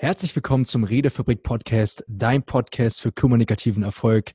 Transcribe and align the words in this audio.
Herzlich 0.00 0.36
willkommen 0.36 0.64
zum 0.64 0.84
Redefabrik 0.84 1.42
Podcast, 1.42 2.04
dein 2.06 2.44
Podcast 2.44 3.02
für 3.02 3.10
kommunikativen 3.10 3.82
Erfolg. 3.82 4.30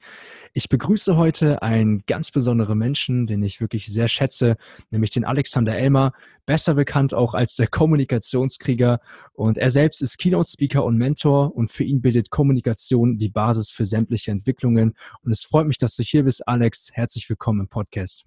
Ich 0.52 0.68
begrüße 0.68 1.16
heute 1.16 1.62
einen 1.62 2.04
ganz 2.06 2.32
besonderen 2.32 2.78
Menschen, 2.78 3.28
den 3.28 3.42
ich 3.44 3.62
wirklich 3.62 3.86
sehr 3.86 4.10
schätze, 4.10 4.58
nämlich 4.90 5.12
den 5.12 5.24
Alexander 5.24 5.74
Elmer, 5.74 6.12
besser 6.46 6.74
bekannt 6.74 7.14
auch 7.14 7.34
als 7.34 7.56
der 7.56 7.68
Kommunikationskrieger. 7.68 9.00
Und 9.32 9.58
er 9.58 9.70
selbst 9.70 10.02
ist 10.02 10.18
Keynote 10.18 10.50
Speaker 10.50 10.84
und 10.84 10.98
Mentor 10.98 11.56
und 11.56 11.72
für 11.72 11.86
ihn 11.86 12.02
bildet 12.02 12.30
Kommunikation 12.30 13.18
die 13.18 13.30
Basis 13.30 13.72
für 13.72 13.86
sämtliche 13.86 14.32
Entwicklungen. 14.32 14.96
Und 15.22 15.32
es 15.32 15.46
freut 15.46 15.68
mich, 15.68 15.78
dass 15.78 15.96
du 15.96 16.04
hier 16.04 16.24
bist, 16.24 16.46
Alex. 16.46 16.90
Herzlich 16.92 17.30
willkommen 17.30 17.62
im 17.62 17.68
Podcast. 17.70 18.26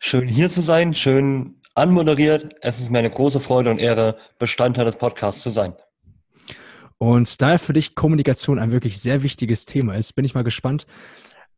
Schön 0.00 0.28
hier 0.28 0.48
zu 0.48 0.62
sein, 0.62 0.94
schön 0.94 1.60
anmoderiert. 1.74 2.54
Es 2.62 2.80
ist 2.80 2.90
mir 2.90 3.00
eine 3.00 3.10
große 3.10 3.38
Freude 3.38 3.70
und 3.70 3.78
Ehre, 3.78 4.16
Bestandteil 4.38 4.86
des 4.86 4.96
Podcasts 4.96 5.42
zu 5.42 5.50
sein. 5.50 5.74
Und 6.98 7.42
da 7.42 7.58
für 7.58 7.72
dich 7.72 7.94
Kommunikation 7.94 8.58
ein 8.58 8.72
wirklich 8.72 8.98
sehr 8.98 9.22
wichtiges 9.22 9.66
Thema 9.66 9.94
ist, 9.96 10.14
bin 10.14 10.24
ich 10.24 10.34
mal 10.34 10.44
gespannt, 10.44 10.86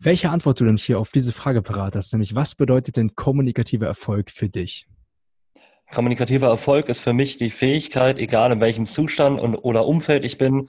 welche 0.00 0.30
Antwort 0.30 0.60
du 0.60 0.64
denn 0.64 0.76
hier 0.76 0.98
auf 0.98 1.10
diese 1.12 1.32
Frage 1.32 1.62
parat 1.62 1.96
hast, 1.96 2.12
nämlich 2.12 2.34
was 2.34 2.54
bedeutet 2.54 2.96
denn 2.96 3.14
kommunikativer 3.14 3.86
Erfolg 3.86 4.30
für 4.30 4.48
dich? 4.48 4.86
Kommunikativer 5.92 6.48
Erfolg 6.48 6.88
ist 6.88 7.00
für 7.00 7.12
mich 7.12 7.38
die 7.38 7.50
Fähigkeit, 7.50 8.18
egal 8.18 8.52
in 8.52 8.60
welchem 8.60 8.86
Zustand 8.86 9.40
und, 9.40 9.56
oder 9.56 9.86
Umfeld 9.86 10.24
ich 10.24 10.38
bin, 10.38 10.68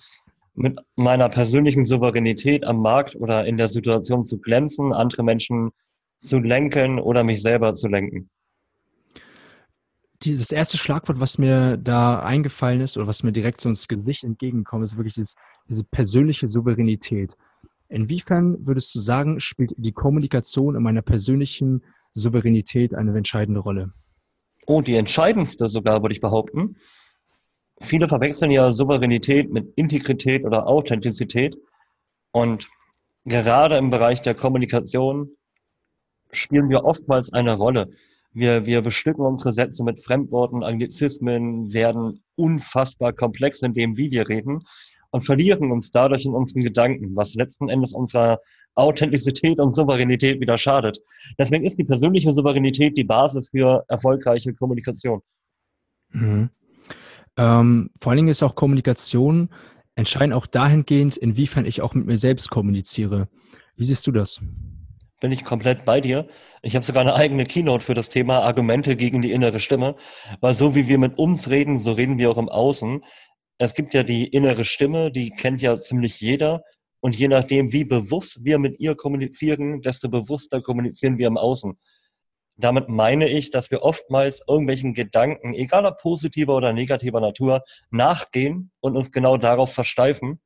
mit 0.55 0.80
meiner 0.95 1.30
persönlichen 1.30 1.86
Souveränität 1.86 2.64
am 2.64 2.81
Markt 2.81 3.16
oder 3.16 3.45
in 3.45 3.58
der 3.58 3.67
Situation 3.67 4.23
zu 4.23 4.40
glänzen, 4.40 4.94
andere 4.94 5.23
Menschen 5.23 5.72
zu 6.20 6.40
lenken 6.40 7.00
oder 7.00 7.23
mich 7.23 7.42
selber 7.42 7.73
zu 7.73 7.88
lenken 7.88 8.30
dieses 10.23 10.52
erste 10.52 10.78
Schlagwort, 10.78 11.20
was 11.20 11.38
mir 11.38 11.78
da 11.78 12.20
eingefallen 12.20 12.82
ist 12.82 12.98
oder 12.98 13.08
was 13.08 13.23
mir 13.23 13.32
direkt 13.32 13.62
so 13.62 13.70
ins 13.70 13.88
Gesicht 13.88 14.23
entgegenkommt, 14.23 14.84
ist 14.84 14.98
wirklich 14.98 15.14
dieses, 15.14 15.36
diese 15.70 15.84
persönliche 15.84 16.48
Souveränität. 16.48 17.36
Inwiefern 17.88 18.66
würdest 18.66 18.94
du 18.94 19.00
sagen, 19.00 19.39
spielt 19.39 19.73
die 19.78 19.94
Kommunikation 19.94 20.76
in 20.76 20.84
meiner 20.84 21.02
persönlichen 21.02 21.84
Souveränität 22.14 22.94
eine 22.94 23.16
entscheidende 23.17 23.61
Rolle? 23.61 23.94
Oh, 24.67 24.81
die 24.81 24.95
entscheidendste 24.95 25.70
sogar, 25.70 26.02
würde 26.02 26.14
ich 26.14 26.22
behaupten. 26.22 26.76
Viele 27.81 28.08
verwechseln 28.08 28.52
ja 28.52 28.72
Souveränität 28.72 29.52
mit 29.52 29.73
Integrität 29.76 30.44
oder 30.44 30.67
Authentizität. 30.67 31.58
Und 32.31 32.67
gerade 33.26 33.78
im 33.78 33.89
Bereich 33.89 34.22
der 34.22 34.36
Kommunikation 34.36 35.31
spielen 36.31 36.70
wir 36.70 36.83
oftmals 36.83 37.31
eine 37.33 37.56
Rolle. 37.56 37.89
Wir, 38.31 38.66
wir 38.66 38.81
bestücken 38.81 39.25
unsere 39.25 39.53
Sätze 39.53 39.83
mit 39.83 40.03
Fremdworten, 40.03 40.63
Anglizismen, 40.63 41.73
werden 41.73 42.23
unfassbar 42.36 43.13
komplex 43.13 43.61
in 43.61 43.73
dem, 43.73 43.97
wie 43.97 44.11
wir 44.11 44.30
reden 44.30 44.63
und 45.11 45.25
verlieren 45.25 45.71
uns 45.71 45.91
dadurch 45.91 46.25
in 46.25 46.33
unseren 46.33 46.63
Gedanken, 46.63 47.16
was 47.16 47.33
letzten 47.33 47.69
Endes 47.69 47.94
unserer 47.94 48.39
Authentizität 48.75 49.59
und 49.59 49.73
Souveränität 49.73 50.39
wieder 50.39 50.58
schadet. 50.58 50.99
Deswegen 51.38 51.66
ist 51.66 51.77
die 51.77 51.83
persönliche 51.83 52.31
Souveränität 52.31 52.95
die 52.95 53.03
Basis 53.03 53.49
für 53.49 53.83
erfolgreiche 53.88 54.53
Kommunikation. 54.53 55.21
Mhm. 56.11 56.49
Ähm, 57.38 57.89
vor 57.99 58.11
allen 58.11 58.17
Dingen 58.17 58.30
ist 58.30 58.43
auch 58.43 58.55
Kommunikation 58.55 59.49
entscheidend 59.95 60.33
auch 60.33 60.47
dahingehend, 60.47 61.17
inwiefern 61.17 61.66
ich 61.66 61.81
auch 61.81 61.93
mit 61.93 62.05
mir 62.05 62.17
selbst 62.17 62.49
kommuniziere. 62.49 63.27
Wie 63.75 63.83
siehst 63.83 64.05
du 64.08 64.11
das? 64.11 64.41
Bin 65.20 65.31
ich 65.31 65.44
komplett 65.44 65.86
bei 65.86 66.02
dir. 66.02 66.28
Ich 66.62 66.75
habe 66.75 66.86
sogar 66.86 67.02
eine 67.02 67.16
eigene 67.16 67.45
Keynote 67.45 67.84
für 67.84 67.94
das 67.94 68.09
Thema 68.09 68.42
Argumente 68.42 68.95
gegen 68.95 69.22
die 69.22 69.31
innere 69.31 69.59
Stimme, 69.59 69.95
weil 70.42 70.53
so 70.53 70.76
wie 70.76 70.88
wir 70.88 70.98
mit 70.98 71.17
uns 71.17 71.50
reden, 71.50 71.80
so 71.80 71.92
reden 71.92 72.17
wir 72.17 72.31
auch 72.31 72.38
im 72.38 72.50
Außen. 72.50 73.03
Es 73.58 73.73
gibt 73.73 73.94
ja 73.94 74.03
die 74.03 74.28
innere 74.28 74.66
Stimme, 74.66 75.11
die 75.11 75.31
kennt 75.31 75.61
ja 75.61 75.78
ziemlich 75.78 76.20
jeder. 76.22 76.64
Und 77.02 77.16
je 77.16 77.28
nachdem, 77.28 77.72
wie 77.72 77.86
bewusst 77.86 78.44
wir 78.44 78.59
mit 78.59 78.80
ihr 78.80 78.95
kommunizieren, 78.95 79.81
desto 79.81 80.09
bewusster 80.09 80.61
kommunizieren 80.61 81.17
wir 81.17 81.27
im 81.27 81.38
Außen. 81.38 81.77
Damit 82.58 82.89
meine 82.89 83.30
ich, 83.30 83.52
dass 83.52 83.72
wir 83.72 83.83
oftmals 83.83 84.43
irgendwelchen 84.45 84.93
Gedanken, 84.93 85.54
egal 85.54 85.86
ob 85.86 85.98
positiver 85.99 86.58
oder 86.58 86.73
negativer 86.73 87.22
Natur, 87.22 87.64
nachgehen 87.89 88.72
und 88.82 88.98
uns 88.98 89.11
genau 89.11 89.38
darauf 89.38 89.73
versteifen 89.73 90.42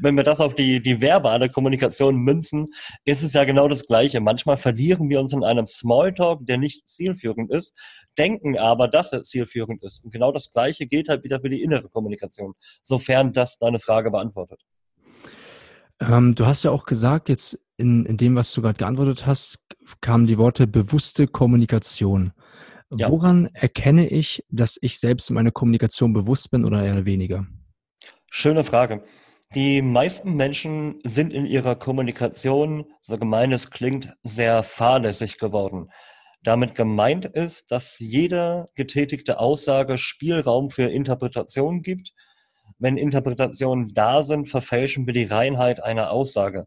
wenn 0.00 0.16
wir 0.16 0.24
das 0.24 0.40
auf 0.40 0.54
die, 0.54 0.80
die 0.80 1.00
verbale 1.00 1.48
Kommunikation 1.48 2.16
münzen, 2.16 2.68
ist 3.04 3.22
es 3.22 3.32
ja 3.32 3.44
genau 3.44 3.68
das 3.68 3.86
Gleiche. 3.86 4.20
Manchmal 4.20 4.56
verlieren 4.56 5.08
wir 5.08 5.20
uns 5.20 5.32
in 5.32 5.44
einem 5.44 5.66
Smalltalk, 5.66 6.44
der 6.46 6.58
nicht 6.58 6.88
zielführend 6.88 7.50
ist, 7.50 7.74
denken 8.16 8.58
aber, 8.58 8.88
dass 8.88 9.12
er 9.12 9.22
zielführend 9.22 9.82
ist. 9.82 10.04
Und 10.04 10.12
genau 10.12 10.32
das 10.32 10.50
Gleiche 10.50 10.86
gilt 10.86 11.08
halt 11.08 11.24
wieder 11.24 11.40
für 11.40 11.50
die 11.50 11.62
innere 11.62 11.88
Kommunikation, 11.88 12.54
sofern 12.82 13.32
das 13.32 13.58
deine 13.58 13.80
Frage 13.80 14.10
beantwortet. 14.10 14.60
Ähm, 16.00 16.34
du 16.34 16.46
hast 16.46 16.62
ja 16.62 16.70
auch 16.70 16.84
gesagt, 16.84 17.28
jetzt 17.28 17.58
in, 17.76 18.04
in 18.06 18.16
dem, 18.16 18.36
was 18.36 18.52
du 18.52 18.62
gerade 18.62 18.78
geantwortet 18.78 19.26
hast, 19.26 19.58
kamen 20.00 20.26
die 20.26 20.38
Worte 20.38 20.66
bewusste 20.66 21.26
Kommunikation. 21.26 22.32
Ja. 22.96 23.10
Woran 23.10 23.46
erkenne 23.52 24.08
ich, 24.08 24.44
dass 24.48 24.78
ich 24.80 24.98
selbst 24.98 25.28
in 25.28 25.34
meiner 25.34 25.50
Kommunikation 25.50 26.12
bewusst 26.12 26.50
bin 26.50 26.64
oder 26.64 26.82
eher 26.82 27.04
weniger? 27.04 27.46
Schöne 28.30 28.64
Frage. 28.64 29.02
Die 29.54 29.80
meisten 29.80 30.34
Menschen 30.34 31.00
sind 31.04 31.32
in 31.32 31.46
ihrer 31.46 31.74
Kommunikation, 31.74 32.84
so 33.00 33.16
gemein 33.16 33.50
es 33.50 33.70
klingt, 33.70 34.12
sehr 34.22 34.62
fahrlässig 34.62 35.38
geworden. 35.38 35.88
Damit 36.42 36.74
gemeint 36.74 37.24
ist, 37.24 37.70
dass 37.70 37.98
jede 37.98 38.68
getätigte 38.74 39.40
Aussage 39.40 39.96
Spielraum 39.96 40.70
für 40.70 40.90
Interpretation 40.90 41.80
gibt. 41.80 42.12
Wenn 42.78 42.98
Interpretationen 42.98 43.94
da 43.94 44.22
sind, 44.22 44.50
verfälschen 44.50 45.06
wir 45.06 45.14
die 45.14 45.24
Reinheit 45.24 45.82
einer 45.82 46.10
Aussage. 46.10 46.66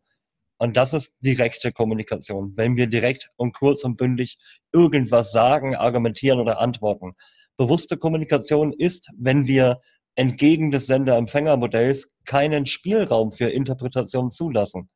Und 0.58 0.76
das 0.76 0.94
ist 0.94 1.14
direkte 1.24 1.72
Kommunikation, 1.72 2.54
wenn 2.56 2.78
wir 2.78 2.88
direkt 2.88 3.30
und 3.36 3.54
kurz 3.54 3.84
und 3.84 3.96
bündig 3.96 4.40
irgendwas 4.74 5.32
sagen, 5.32 5.76
argumentieren 5.76 6.40
oder 6.40 6.60
antworten. 6.60 7.14
Bewusste 7.58 7.98
Kommunikation 7.98 8.74
ist, 8.74 9.08
wenn 9.18 9.46
wir 9.46 9.82
entgegen 10.16 10.72
des 10.72 10.88
Sender-Empfänger-Modells 10.88 12.12
keinen 12.26 12.66
Spielraum 12.66 13.32
für 13.32 13.50
Interpretation 13.50 14.30
zulassen. 14.30 14.90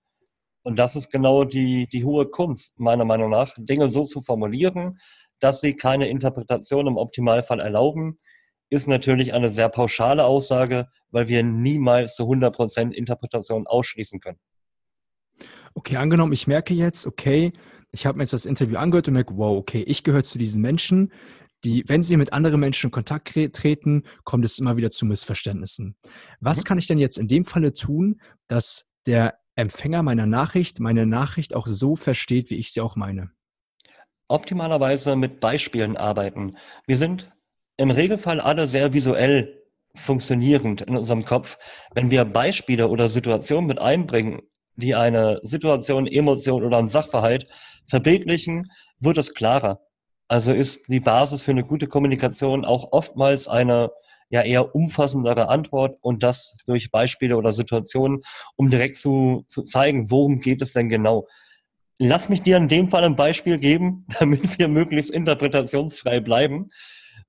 Und 0.64 0.80
das 0.80 0.96
ist 0.96 1.12
genau 1.12 1.44
die, 1.44 1.88
die 1.88 2.04
hohe 2.04 2.26
Kunst, 2.26 2.80
meiner 2.80 3.06
Meinung 3.06 3.30
nach, 3.30 3.54
Dinge 3.58 3.90
so 3.90 4.04
zu 4.04 4.22
formulieren, 4.22 5.00
dass 5.40 5.62
sie 5.62 5.76
keine 5.76 6.08
Interpretation 6.08 6.88
im 6.88 6.98
Optimalfall 6.98 7.60
erlauben, 7.60 8.18
ist 8.70 8.88
natürlich 8.88 9.34
eine 9.34 9.52
sehr 9.52 9.70
pauschale 9.70 10.26
Aussage, 10.26 10.88
weil 11.12 11.28
wir 11.28 11.44
niemals 11.44 12.16
zu 12.16 12.24
100% 12.24 12.92
Interpretation 12.92 13.68
ausschließen 13.68 14.20
können. 14.20 14.40
Okay, 15.76 15.98
angenommen, 15.98 16.34
ich 16.34 16.48
merke 16.48 16.74
jetzt, 16.74 17.06
okay, 17.06 17.52
ich 17.92 18.06
habe 18.06 18.18
mir 18.18 18.24
jetzt 18.24 18.34
das 18.34 18.46
Interview 18.46 18.78
angehört 18.78 19.08
und 19.08 19.14
merke, 19.14 19.38
wow, 19.38 19.58
okay, 19.58 19.84
ich 19.84 20.04
gehöre 20.04 20.24
zu 20.24 20.38
diesen 20.38 20.62
Menschen, 20.62 21.12
die, 21.66 21.84
wenn 21.88 22.04
sie 22.04 22.16
mit 22.16 22.32
anderen 22.32 22.60
Menschen 22.60 22.88
in 22.88 22.92
Kontakt 22.92 23.34
treten, 23.54 24.04
kommt 24.24 24.46
es 24.46 24.60
immer 24.60 24.78
wieder 24.78 24.92
zu 24.92 25.06
Missverständnissen. 25.06 25.98
Was 26.40 26.60
mhm. 26.60 26.64
kann 26.64 26.78
ich 26.78 26.88
denn 26.88 27.00
jetzt 27.00 27.18
in 27.18 27.28
dem 27.28 27.44
Falle 27.44 27.74
tun, 27.74 28.22
dass 28.48 28.86
der 29.06 29.40
Empfänger 29.56 30.04
meiner 30.04 30.26
Nachricht 30.26 30.80
meine 30.80 31.06
Nachricht 31.06 31.56
auch 31.56 31.68
so 31.68 31.96
versteht, 31.96 32.50
wie 32.50 32.56
ich 32.56 32.72
sie 32.72 32.82
auch 32.82 32.96
meine? 32.96 33.32
Optimalerweise 34.28 35.16
mit 35.16 35.40
Beispielen 35.40 35.98
arbeiten. 35.98 36.58
Wir 36.88 36.98
sind 36.98 37.32
im 37.78 37.92
Regelfall 37.92 38.40
alle 38.40 38.68
sehr 38.68 38.94
visuell 38.94 39.64
funktionierend 39.96 40.82
in 40.82 40.98
unserem 40.98 41.26
Kopf. 41.26 41.58
Wenn 41.94 42.12
wir 42.12 42.26
Beispiele 42.26 42.88
oder 42.90 43.08
Situationen 43.08 43.68
mit 43.68 43.80
einbringen, 43.80 44.42
die 44.76 44.94
eine 44.94 45.40
Situation, 45.44 46.06
Emotion 46.06 46.64
oder 46.64 46.78
ein 46.78 46.90
Sachverhalt 46.90 47.48
verbildlichen, 47.86 48.72
wird 49.00 49.18
es 49.18 49.34
klarer. 49.34 49.80
Also 50.28 50.52
ist 50.52 50.88
die 50.88 51.00
Basis 51.00 51.42
für 51.42 51.52
eine 51.52 51.64
gute 51.64 51.88
Kommunikation 51.88 52.66
auch 52.66 52.92
oftmals 52.92 53.48
eine 53.48 53.92
ja 54.30 54.42
eher 54.42 54.76
umfassendere 54.76 55.50
Antwort 55.50 55.98
und 56.02 56.24
das 56.24 56.58
durch 56.66 56.92
Beispiele 56.92 57.38
oder 57.38 57.52
Situationen, 57.52 58.24
um 58.56 58.70
direkt 58.70 58.98
zu, 58.98 59.44
zu 59.48 59.62
zeigen, 59.62 60.10
worum 60.10 60.40
geht 60.40 60.62
es 60.62 60.74
denn 60.74 60.90
genau. 60.90 61.28
Lass 61.98 62.28
mich 62.28 62.42
dir 62.42 62.58
in 62.58 62.68
dem 62.68 62.90
Fall 62.90 63.04
ein 63.04 63.16
Beispiel 63.16 63.58
geben, 63.58 64.06
damit 64.20 64.58
wir 64.58 64.68
möglichst 64.68 65.12
interpretationsfrei 65.12 66.20
bleiben. 66.20 66.70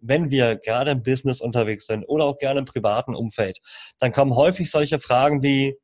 Wenn 0.00 0.30
wir 0.30 0.56
gerade 0.56 0.90
im 0.92 1.02
Business 1.02 1.40
unterwegs 1.40 1.86
sind 1.86 2.04
oder 2.04 2.24
auch 2.24 2.38
gerne 2.38 2.60
im 2.60 2.64
privaten 2.64 3.14
Umfeld, 3.14 3.60
dann 3.98 4.12
kommen 4.12 4.34
häufig 4.34 4.70
solche 4.70 4.98
Fragen 4.98 5.42
wie, 5.42 5.76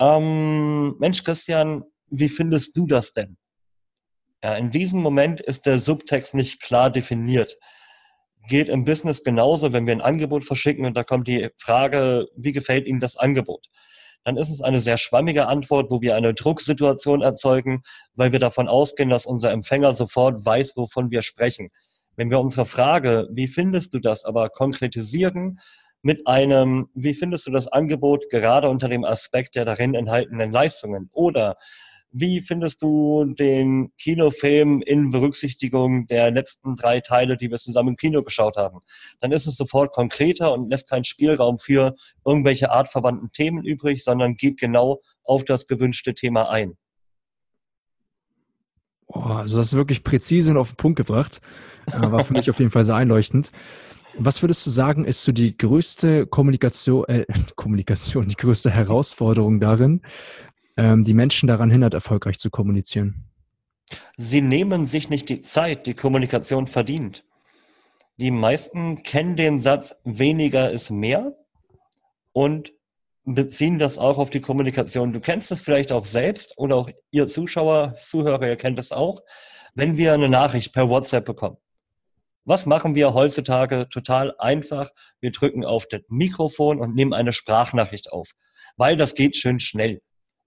ähm, 0.00 0.96
Mensch 0.98 1.22
Christian, 1.24 1.84
wie 2.08 2.28
findest 2.28 2.76
du 2.76 2.86
das 2.86 3.12
denn? 3.12 3.36
Ja, 4.42 4.54
in 4.54 4.70
diesem 4.70 5.00
Moment 5.00 5.40
ist 5.40 5.66
der 5.66 5.78
Subtext 5.78 6.34
nicht 6.34 6.62
klar 6.62 6.90
definiert. 6.90 7.58
Geht 8.48 8.70
im 8.70 8.84
Business 8.84 9.22
genauso, 9.22 9.72
wenn 9.72 9.86
wir 9.86 9.92
ein 9.92 10.00
Angebot 10.00 10.44
verschicken 10.44 10.86
und 10.86 10.96
da 10.96 11.04
kommt 11.04 11.28
die 11.28 11.50
Frage, 11.58 12.26
wie 12.36 12.52
gefällt 12.52 12.86
Ihnen 12.86 13.00
das 13.00 13.16
Angebot? 13.16 13.66
Dann 14.24 14.36
ist 14.36 14.50
es 14.50 14.62
eine 14.62 14.80
sehr 14.80 14.98
schwammige 14.98 15.46
Antwort, 15.46 15.90
wo 15.90 16.00
wir 16.00 16.16
eine 16.16 16.34
Drucksituation 16.34 17.22
erzeugen, 17.22 17.82
weil 18.14 18.32
wir 18.32 18.38
davon 18.38 18.68
ausgehen, 18.68 19.10
dass 19.10 19.26
unser 19.26 19.50
Empfänger 19.50 19.94
sofort 19.94 20.44
weiß, 20.44 20.76
wovon 20.76 21.10
wir 21.10 21.22
sprechen. 21.22 21.68
Wenn 22.16 22.30
wir 22.30 22.40
unsere 22.40 22.66
Frage, 22.66 23.28
wie 23.32 23.48
findest 23.48 23.94
du 23.94 23.98
das, 23.98 24.24
aber 24.24 24.48
konkretisieren, 24.48 25.60
mit 26.02 26.26
einem, 26.26 26.88
wie 26.94 27.14
findest 27.14 27.46
du 27.46 27.50
das 27.50 27.68
Angebot 27.68 28.30
gerade 28.30 28.68
unter 28.70 28.88
dem 28.88 29.04
Aspekt 29.04 29.54
der 29.54 29.66
darin 29.66 29.94
enthaltenen 29.94 30.50
Leistungen? 30.50 31.10
Oder 31.12 31.56
wie 32.12 32.40
findest 32.40 32.82
du 32.82 33.24
den 33.24 33.92
Kinofilm 33.98 34.82
in 34.82 35.10
Berücksichtigung 35.10 36.06
der 36.06 36.30
letzten 36.30 36.74
drei 36.74 37.00
Teile, 37.00 37.36
die 37.36 37.50
wir 37.50 37.58
zusammen 37.58 37.90
im 37.90 37.96
Kino 37.96 38.22
geschaut 38.22 38.56
haben? 38.56 38.80
Dann 39.20 39.32
ist 39.32 39.46
es 39.46 39.56
sofort 39.56 39.92
konkreter 39.92 40.52
und 40.52 40.70
lässt 40.70 40.88
keinen 40.88 41.04
Spielraum 41.04 41.58
für 41.58 41.94
irgendwelche 42.24 42.70
artverwandten 42.70 43.32
Themen 43.32 43.64
übrig, 43.64 44.02
sondern 44.02 44.36
geht 44.36 44.58
genau 44.58 45.00
auf 45.24 45.44
das 45.44 45.66
gewünschte 45.66 46.14
Thema 46.14 46.50
ein. 46.50 46.76
Oh, 49.06 49.20
also 49.20 49.56
das 49.56 49.68
ist 49.68 49.74
wirklich 49.74 50.04
präzise 50.04 50.52
und 50.52 50.56
auf 50.56 50.72
den 50.72 50.76
Punkt 50.76 50.96
gebracht. 50.96 51.40
War 51.86 52.24
für 52.24 52.32
mich 52.32 52.48
auf 52.48 52.58
jeden 52.58 52.70
Fall 52.70 52.84
sehr 52.84 52.94
einleuchtend. 52.94 53.50
Was 54.16 54.42
würdest 54.42 54.66
du 54.66 54.70
sagen, 54.70 55.04
ist 55.04 55.22
so 55.22 55.32
die 55.32 55.56
größte 55.56 56.26
Kommunikation, 56.26 57.04
äh, 57.06 57.24
Kommunikation, 57.56 58.28
die 58.28 58.36
größte 58.36 58.70
Herausforderung 58.70 59.60
darin, 59.60 60.02
ähm, 60.80 61.04
die 61.04 61.14
Menschen 61.14 61.46
daran 61.46 61.70
hindert, 61.70 61.92
erfolgreich 61.92 62.38
zu 62.38 62.48
kommunizieren? 62.48 63.26
Sie 64.16 64.40
nehmen 64.40 64.86
sich 64.86 65.10
nicht 65.10 65.28
die 65.28 65.42
Zeit, 65.42 65.86
die 65.86 65.94
Kommunikation 65.94 66.66
verdient. 66.66 67.24
Die 68.16 68.30
meisten 68.30 69.02
kennen 69.02 69.36
den 69.36 69.58
Satz, 69.58 69.96
weniger 70.04 70.70
ist 70.70 70.90
mehr 70.90 71.36
und 72.32 72.72
beziehen 73.24 73.78
das 73.78 73.98
auch 73.98 74.18
auf 74.18 74.30
die 74.30 74.40
Kommunikation. 74.40 75.12
Du 75.12 75.20
kennst 75.20 75.52
es 75.52 75.60
vielleicht 75.60 75.92
auch 75.92 76.06
selbst 76.06 76.56
oder 76.56 76.76
auch 76.76 76.90
ihr 77.10 77.26
Zuschauer, 77.28 77.96
Zuhörer, 77.96 78.48
ihr 78.48 78.56
kennt 78.56 78.78
es 78.78 78.92
auch, 78.92 79.20
wenn 79.74 79.96
wir 79.96 80.14
eine 80.14 80.28
Nachricht 80.28 80.72
per 80.72 80.88
WhatsApp 80.88 81.26
bekommen. 81.26 81.58
Was 82.44 82.64
machen 82.64 82.94
wir 82.94 83.12
heutzutage? 83.12 83.88
Total 83.90 84.34
einfach. 84.38 84.90
Wir 85.20 85.30
drücken 85.30 85.64
auf 85.64 85.86
das 85.86 86.00
Mikrofon 86.08 86.80
und 86.80 86.94
nehmen 86.94 87.12
eine 87.12 87.32
Sprachnachricht 87.32 88.12
auf, 88.12 88.30
weil 88.76 88.96
das 88.96 89.14
geht 89.14 89.36
schön 89.36 89.60
schnell. 89.60 90.00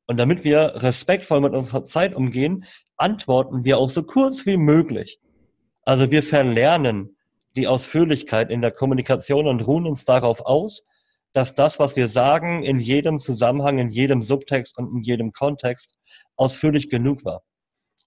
Und 0.08 0.18
damit 0.18 0.44
wir 0.44 0.74
respektvoll 0.84 1.42
mit 1.42 1.54
unserer 1.54 1.84
Zeit 1.84 2.16
umgehen, 2.16 2.66
antworten 2.98 3.64
wir 3.64 3.78
auch 3.78 3.90
so 3.90 4.04
kurz 4.04 4.46
wie 4.46 4.58
möglich. 4.58 5.20
Also 5.84 6.12
wir 6.12 6.24
verlernen 6.24 7.18
die 7.56 7.68
Ausführlichkeit 7.68 8.50
in 8.50 8.62
der 8.62 8.72
Kommunikation 8.72 9.48
und 9.48 9.62
ruhen 9.62 9.86
uns 9.86 10.06
darauf 10.06 10.42
aus, 10.42 10.86
dass 11.34 11.56
das, 11.56 11.80
was 11.80 11.96
wir 11.96 12.08
sagen, 12.08 12.64
in 12.64 12.80
jedem 12.80 13.20
Zusammenhang, 13.20 13.80
in 13.80 13.90
jedem 13.90 14.22
Subtext 14.22 14.78
und 14.78 14.96
in 14.96 15.02
jedem 15.02 15.32
Kontext 15.32 15.98
ausführlich 16.36 16.90
genug 16.90 17.26
war. 17.26 17.44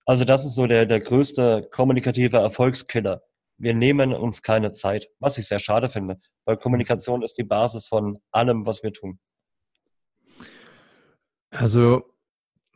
Also 0.05 0.25
das 0.25 0.45
ist 0.45 0.55
so 0.55 0.67
der, 0.67 0.87
der 0.87 1.01
größte 1.01 1.69
kommunikative 1.73 2.37
Erfolgskiller. 2.37 3.23
Wir 3.59 3.75
nehmen 3.75 4.13
uns 4.15 4.43
keine 4.43 4.71
Zeit, 4.71 5.09
was 5.19 5.39
ich 5.39 5.49
sehr 5.49 5.59
schade 5.59 5.91
finde, 5.91 6.21
weil 6.45 6.57
Kommunikation 6.57 7.23
ist 7.23 7.39
die 7.39 7.45
Basis 7.45 7.89
von 7.89 8.19
allem, 8.31 8.67
was 8.67 8.83
wir 8.83 8.93
tun. 8.93 9.19
Also 11.57 12.05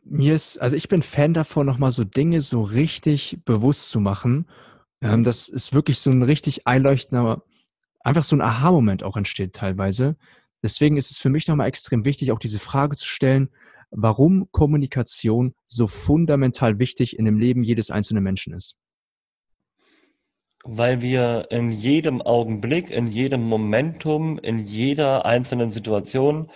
mir 0.03 0.33
ist, 0.33 0.57
also 0.57 0.75
ich 0.75 0.89
bin 0.89 1.01
Fan 1.01 1.33
davon, 1.33 1.65
nochmal 1.65 1.91
so 1.91 2.03
Dinge 2.03 2.41
so 2.41 2.61
richtig 2.63 3.39
bewusst 3.45 3.89
zu 3.89 3.99
machen. 3.99 4.47
Ähm, 5.01 5.23
das 5.23 5.49
ist 5.49 5.73
wirklich 5.73 5.99
so 5.99 6.09
ein 6.09 6.23
richtig 6.23 6.67
einleuchtender, 6.67 7.43
einfach 7.99 8.23
so 8.23 8.35
ein 8.35 8.41
Aha-Moment 8.41 9.03
auch 9.03 9.17
entsteht 9.17 9.53
teilweise. 9.53 10.17
Deswegen 10.63 10.97
ist 10.97 11.11
es 11.11 11.19
für 11.19 11.29
mich 11.29 11.47
nochmal 11.47 11.67
extrem 11.67 12.05
wichtig, 12.05 12.31
auch 12.31 12.39
diese 12.39 12.59
Frage 12.59 12.95
zu 12.95 13.07
stellen, 13.07 13.49
warum 13.91 14.47
Kommunikation 14.51 15.53
so 15.67 15.87
fundamental 15.87 16.79
wichtig 16.79 17.17
in 17.17 17.25
dem 17.25 17.37
Leben 17.37 17.63
jedes 17.63 17.91
einzelnen 17.91 18.23
Menschen 18.23 18.53
ist. 18.53 18.75
Weil 20.63 21.01
wir 21.01 21.47
in 21.49 21.71
jedem 21.71 22.21
Augenblick, 22.21 22.91
in 22.91 23.07
jedem 23.07 23.41
Momentum, 23.41 24.37
in 24.39 24.59
jeder 24.59 25.25
einzelnen 25.25 25.71
Situation 25.71 26.51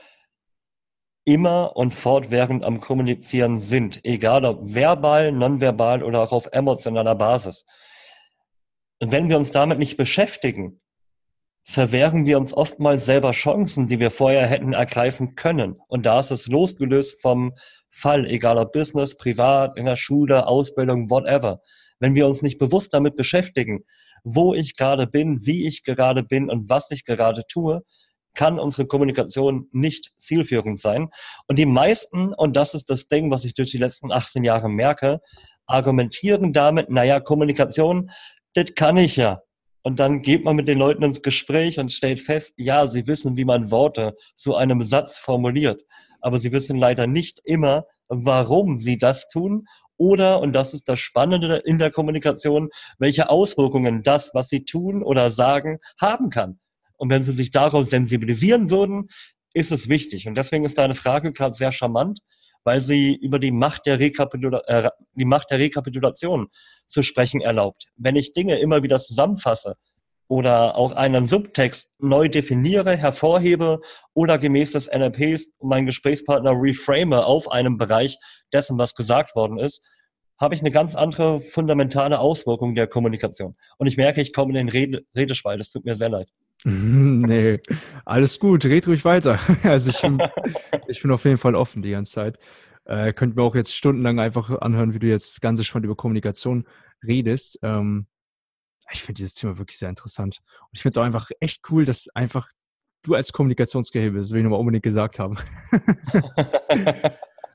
immer 1.25 1.75
und 1.75 1.93
fortwährend 1.93 2.63
am 2.63 2.79
Kommunizieren 2.79 3.59
sind, 3.59 3.99
egal 4.05 4.45
ob 4.45 4.59
verbal, 4.73 5.31
nonverbal 5.31 6.03
oder 6.03 6.21
auch 6.21 6.31
auf 6.31 6.47
emotionaler 6.51 7.15
Basis. 7.15 7.65
Und 8.99 9.11
wenn 9.11 9.27
wir 9.27 9.37
uns 9.37 9.51
damit 9.51 9.79
nicht 9.79 9.97
beschäftigen, 9.97 10.79
verwehren 11.63 12.25
wir 12.25 12.37
uns 12.37 12.53
oftmals 12.53 13.05
selber 13.05 13.31
Chancen, 13.31 13.87
die 13.87 13.99
wir 13.99 14.11
vorher 14.11 14.45
hätten 14.45 14.73
ergreifen 14.73 15.35
können. 15.35 15.77
Und 15.87 16.05
da 16.05 16.19
ist 16.19 16.31
es 16.31 16.47
losgelöst 16.47 17.19
vom 17.19 17.53
Fall, 17.89 18.25
egal 18.27 18.57
ob 18.57 18.71
Business, 18.71 19.17
privat, 19.17 19.77
in 19.77 19.85
der 19.85 19.95
Schule, 19.95 20.47
Ausbildung, 20.47 21.09
whatever. 21.09 21.61
Wenn 21.99 22.13
wir 22.13 22.27
uns 22.27 22.43
nicht 22.43 22.59
bewusst 22.59 22.93
damit 22.93 23.15
beschäftigen, 23.15 23.83
wo 24.23 24.53
ich 24.53 24.75
gerade 24.75 25.07
bin, 25.07 25.45
wie 25.45 25.67
ich 25.67 25.83
gerade 25.83 26.23
bin 26.23 26.49
und 26.49 26.69
was 26.69 26.91
ich 26.91 27.03
gerade 27.03 27.43
tue, 27.47 27.83
kann 28.35 28.59
unsere 28.59 28.85
Kommunikation 28.85 29.67
nicht 29.71 30.13
zielführend 30.17 30.79
sein. 30.79 31.09
Und 31.47 31.57
die 31.57 31.65
meisten, 31.65 32.33
und 32.33 32.55
das 32.55 32.73
ist 32.73 32.89
das 32.89 33.07
Ding, 33.07 33.31
was 33.31 33.45
ich 33.45 33.53
durch 33.53 33.71
die 33.71 33.77
letzten 33.77 34.11
18 34.11 34.43
Jahre 34.43 34.69
merke, 34.69 35.21
argumentieren 35.65 36.53
damit, 36.53 36.89
naja, 36.89 37.19
Kommunikation, 37.19 38.11
das 38.53 38.75
kann 38.75 38.97
ich 38.97 39.15
ja. 39.15 39.41
Und 39.81 39.99
dann 39.99 40.21
geht 40.21 40.43
man 40.43 40.55
mit 40.55 40.67
den 40.67 40.79
Leuten 40.79 41.03
ins 41.03 41.21
Gespräch 41.21 41.79
und 41.79 41.93
stellt 41.93 42.19
fest, 42.19 42.53
ja, 42.57 42.87
sie 42.87 43.07
wissen, 43.07 43.37
wie 43.37 43.45
man 43.45 43.71
Worte 43.71 44.15
zu 44.35 44.55
einem 44.55 44.83
Satz 44.83 45.17
formuliert. 45.17 45.83
Aber 46.21 46.39
sie 46.39 46.51
wissen 46.51 46.77
leider 46.77 47.05
nicht 47.05 47.39
immer, 47.43 47.85
warum 48.07 48.77
sie 48.77 48.97
das 48.97 49.27
tun 49.27 49.65
oder, 49.97 50.41
und 50.41 50.53
das 50.53 50.73
ist 50.73 50.89
das 50.89 50.99
Spannende 50.99 51.57
in 51.57 51.79
der 51.79 51.91
Kommunikation, 51.91 52.69
welche 52.99 53.29
Auswirkungen 53.29 54.03
das, 54.03 54.31
was 54.33 54.49
sie 54.49 54.65
tun 54.65 55.03
oder 55.03 55.29
sagen, 55.29 55.79
haben 55.99 56.29
kann. 56.29 56.59
Und 56.97 57.09
wenn 57.09 57.23
sie 57.23 57.31
sich 57.31 57.51
darauf 57.51 57.87
sensibilisieren 57.89 58.69
würden, 58.69 59.07
ist 59.53 59.71
es 59.71 59.89
wichtig. 59.89 60.27
Und 60.27 60.35
deswegen 60.35 60.65
ist 60.65 60.77
deine 60.77 60.95
Frage 60.95 61.31
gerade 61.31 61.55
sehr 61.55 61.71
charmant, 61.71 62.19
weil 62.63 62.81
sie 62.81 63.15
über 63.15 63.39
die 63.39 63.51
Macht 63.51 63.85
der, 63.85 63.99
Rekapitula 63.99 64.61
äh, 64.67 64.89
die 65.13 65.25
Macht 65.25 65.51
der 65.51 65.59
Rekapitulation 65.59 66.47
zu 66.87 67.03
sprechen 67.03 67.41
erlaubt. 67.41 67.85
Wenn 67.95 68.15
ich 68.15 68.33
Dinge 68.33 68.59
immer 68.59 68.83
wieder 68.83 68.99
zusammenfasse 68.99 69.75
oder 70.27 70.75
auch 70.75 70.93
einen 70.93 71.25
Subtext 71.25 71.89
neu 71.99 72.27
definiere, 72.27 72.97
hervorhebe 72.97 73.79
oder 74.13 74.37
gemäß 74.39 74.71
des 74.71 74.87
NLPs 74.87 75.47
meinen 75.61 75.85
Gesprächspartner 75.85 76.51
reframe 76.51 77.13
auf 77.13 77.49
einem 77.51 77.77
Bereich 77.77 78.17
dessen, 78.51 78.77
was 78.77 78.95
gesagt 78.95 79.35
worden 79.35 79.59
ist, 79.59 79.81
habe 80.39 80.55
ich 80.55 80.61
eine 80.61 80.71
ganz 80.71 80.95
andere 80.95 81.39
fundamentale 81.39 82.19
Auswirkung 82.19 82.75
der 82.75 82.87
Kommunikation. 82.87 83.55
Und 83.77 83.87
ich 83.87 83.95
merke, 83.95 84.21
ich 84.21 84.33
komme 84.33 84.49
in 84.49 84.55
den 84.55 84.69
Rede 84.69 85.05
Redeschwall. 85.15 85.57
Das 85.57 85.69
tut 85.69 85.85
mir 85.85 85.95
sehr 85.95 86.09
leid. 86.09 86.29
Nee, 87.27 87.59
alles 88.05 88.39
gut, 88.39 88.65
red 88.65 88.87
ruhig 88.87 89.05
weiter. 89.05 89.39
Also 89.63 89.91
ich 89.91 90.01
bin, 90.01 90.17
ich 90.87 91.01
bin 91.01 91.11
auf 91.11 91.23
jeden 91.23 91.37
Fall 91.37 91.55
offen 91.55 91.83
die 91.83 91.91
ganze 91.91 92.13
Zeit. 92.13 92.39
Äh, 92.85 93.13
könnt 93.13 93.35
mir 93.35 93.43
auch 93.43 93.55
jetzt 93.55 93.75
stundenlang 93.75 94.19
einfach 94.19 94.49
anhören, 94.61 94.93
wie 94.93 94.99
du 94.99 95.07
jetzt 95.07 95.41
ganz 95.41 95.63
schon 95.65 95.83
über 95.83 95.95
Kommunikation 95.95 96.67
redest. 97.05 97.59
Ähm, 97.61 98.07
ich 98.91 99.01
finde 99.01 99.17
dieses 99.17 99.35
Thema 99.35 99.57
wirklich 99.57 99.77
sehr 99.77 99.89
interessant. 99.89 100.41
Und 100.61 100.69
ich 100.73 100.81
finde 100.81 100.93
es 100.93 100.97
auch 100.97 101.05
einfach 101.05 101.29
echt 101.39 101.61
cool, 101.69 101.85
dass 101.85 102.09
einfach 102.15 102.49
du 103.03 103.13
als 103.13 103.31
Kommunikationsgehilfe, 103.31 104.17
das 104.17 104.31
will 104.31 104.39
ich 104.39 104.43
nochmal 104.43 104.59
unbedingt 104.59 104.83
gesagt 104.83 105.19
haben. 105.19 105.37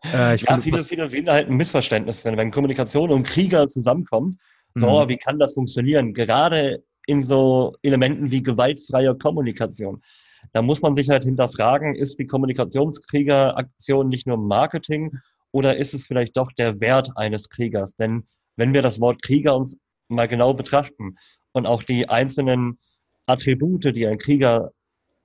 äh, 0.05 0.37
ja, 0.37 0.37
finde, 0.37 0.63
viele, 0.63 0.85
viele 0.85 1.09
sehen 1.09 1.27
da 1.27 1.33
halt 1.35 1.49
ein 1.49 1.57
Missverständnis 1.57 2.23
drin. 2.23 2.37
Wenn 2.37 2.53
Kommunikation 2.53 3.11
und 3.11 3.25
Krieger 3.25 3.67
zusammenkommen, 3.67 4.39
so, 4.75 5.05
mhm. 5.05 5.09
wie 5.09 5.17
kann 5.17 5.41
das 5.41 5.55
funktionieren? 5.55 6.15
Gerade 6.15 6.85
in 7.11 7.25
so 7.25 7.75
Elementen 7.83 8.31
wie 8.31 8.41
gewaltfreie 8.41 9.17
Kommunikation. 9.17 10.01
Da 10.53 10.63
muss 10.63 10.81
man 10.81 10.95
sich 10.95 11.09
halt 11.09 11.25
hinterfragen, 11.25 11.97
ist 11.97 12.21
die 12.21 12.27
Kommunikationskriegeraktion 12.29 14.09
nicht 14.09 14.29
nur 14.29 14.39
Marketing 14.39 15.19
oder 15.51 15.77
ist 15.77 15.93
es 15.93 16.07
vielleicht 16.07 16.37
doch 16.37 16.53
der 16.53 16.79
Wert 16.79 17.11
eines 17.17 17.49
Kriegers? 17.49 17.97
Denn 17.97 18.29
wenn 18.55 18.73
wir 18.73 18.83
das 18.83 19.01
Wort 19.01 19.23
Krieger 19.23 19.57
uns 19.57 19.77
mal 20.07 20.29
genau 20.29 20.55
betrachten 20.55 21.17
und 21.51 21.67
auch 21.67 21.83
die 21.83 22.09
einzelnen 22.09 22.79
Attribute, 23.27 23.97
die 23.97 24.07
ein 24.07 24.19
Krieger 24.19 24.71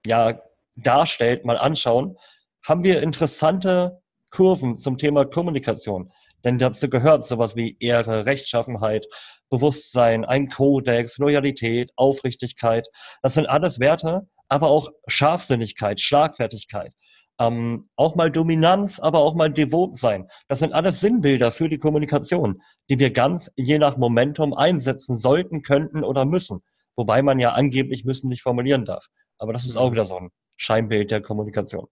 ja 0.08 0.40
darstellt, 0.76 1.46
mal 1.46 1.60
anschauen, 1.60 2.18
haben 2.64 2.84
wir 2.84 3.04
interessante 3.04 4.02
Kurven 4.32 4.76
zum 4.78 4.98
Thema 4.98 5.26
Kommunikation. 5.26 6.12
Denn 6.44 6.58
dazu 6.58 6.90
gehört 6.90 7.26
sowas 7.26 7.56
wie 7.56 7.78
Ehre, 7.80 8.26
Rechtschaffenheit, 8.26 9.06
Bewusstsein, 9.50 10.26
ein 10.26 10.48
Kodex, 10.48 11.18
Loyalität, 11.18 11.92
Aufrichtigkeit. 11.96 12.88
Das 13.22 13.34
sind 13.34 13.48
alles 13.48 13.80
Werte, 13.80 14.28
aber 14.48 14.70
auch 14.70 14.92
Scharfsinnigkeit, 15.08 16.00
Schlagfertigkeit. 16.00 16.94
Ähm, 17.38 17.90
auch 17.98 18.16
mal 18.16 18.32
Dominanz, 18.32 19.00
aber 19.00 19.20
auch 19.20 19.36
mal 19.36 19.52
devot 19.52 19.98
sein. 19.98 20.28
Das 20.48 20.60
sind 20.60 20.74
alles 20.74 21.02
Sinnbilder 21.02 21.52
für 21.52 21.68
die 21.68 21.78
Kommunikation, 21.78 22.62
die 22.90 22.98
wir 22.98 23.12
ganz 23.12 23.52
je 23.58 23.78
nach 23.78 23.98
Momentum 23.98 24.54
einsetzen 24.54 25.18
sollten, 25.18 25.62
könnten 25.62 26.04
oder 26.04 26.24
müssen. 26.24 26.62
Wobei 26.96 27.22
man 27.22 27.40
ja 27.40 27.52
angeblich 27.52 28.06
müssen 28.06 28.30
nicht 28.30 28.42
formulieren 28.42 28.86
darf. 28.86 29.06
Aber 29.38 29.52
das 29.52 29.66
ist 29.66 29.76
auch 29.76 29.92
wieder 29.92 30.06
so 30.06 30.18
ein 30.18 30.30
Scheinbild 30.56 31.12
der 31.12 31.22
Kommunikation. 31.22 31.88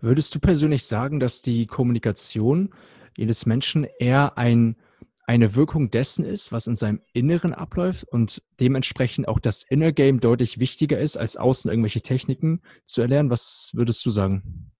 Würdest 0.00 0.34
du 0.34 0.40
persönlich 0.40 0.84
sagen, 0.84 1.20
dass 1.20 1.42
die 1.42 1.66
Kommunikation 1.66 2.74
jedes 3.16 3.46
Menschen 3.46 3.86
eher 3.98 4.36
ein 4.36 4.76
eine 5.26 5.56
Wirkung 5.56 5.90
dessen 5.90 6.24
ist, 6.24 6.52
was 6.52 6.68
in 6.68 6.76
seinem 6.76 7.00
Inneren 7.12 7.52
abläuft 7.52 8.04
und 8.04 8.42
dementsprechend 8.60 9.26
auch 9.26 9.40
das 9.40 9.64
Inner 9.64 9.92
Game 9.92 10.20
deutlich 10.20 10.60
wichtiger 10.60 10.98
ist, 10.98 11.16
als 11.16 11.36
außen 11.36 11.70
irgendwelche 11.70 12.00
Techniken 12.00 12.62
zu 12.84 13.02
erlernen. 13.02 13.28
Was 13.28 13.70
würdest 13.74 14.06
du 14.06 14.10
sagen? 14.10 14.72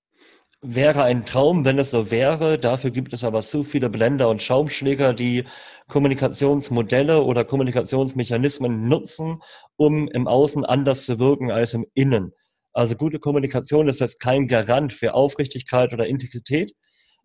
Wäre 0.62 1.02
ein 1.02 1.26
Traum, 1.26 1.64
wenn 1.64 1.78
es 1.78 1.90
so 1.90 2.10
wäre. 2.10 2.58
Dafür 2.58 2.90
gibt 2.90 3.12
es 3.12 3.24
aber 3.24 3.42
so 3.42 3.62
viele 3.62 3.90
Blender 3.90 4.28
und 4.28 4.42
Schaumschläger, 4.42 5.14
die 5.14 5.44
Kommunikationsmodelle 5.88 7.22
oder 7.22 7.44
Kommunikationsmechanismen 7.44 8.88
nutzen, 8.88 9.42
um 9.76 10.08
im 10.08 10.26
Außen 10.26 10.64
anders 10.64 11.04
zu 11.04 11.18
wirken 11.18 11.50
als 11.50 11.74
im 11.74 11.86
Innen. 11.94 12.32
Also 12.72 12.94
gute 12.94 13.18
Kommunikation 13.18 13.88
ist 13.88 14.00
jetzt 14.00 14.20
kein 14.20 14.48
Garant 14.48 14.92
für 14.92 15.14
Aufrichtigkeit 15.14 15.92
oder 15.92 16.06
Integrität, 16.06 16.72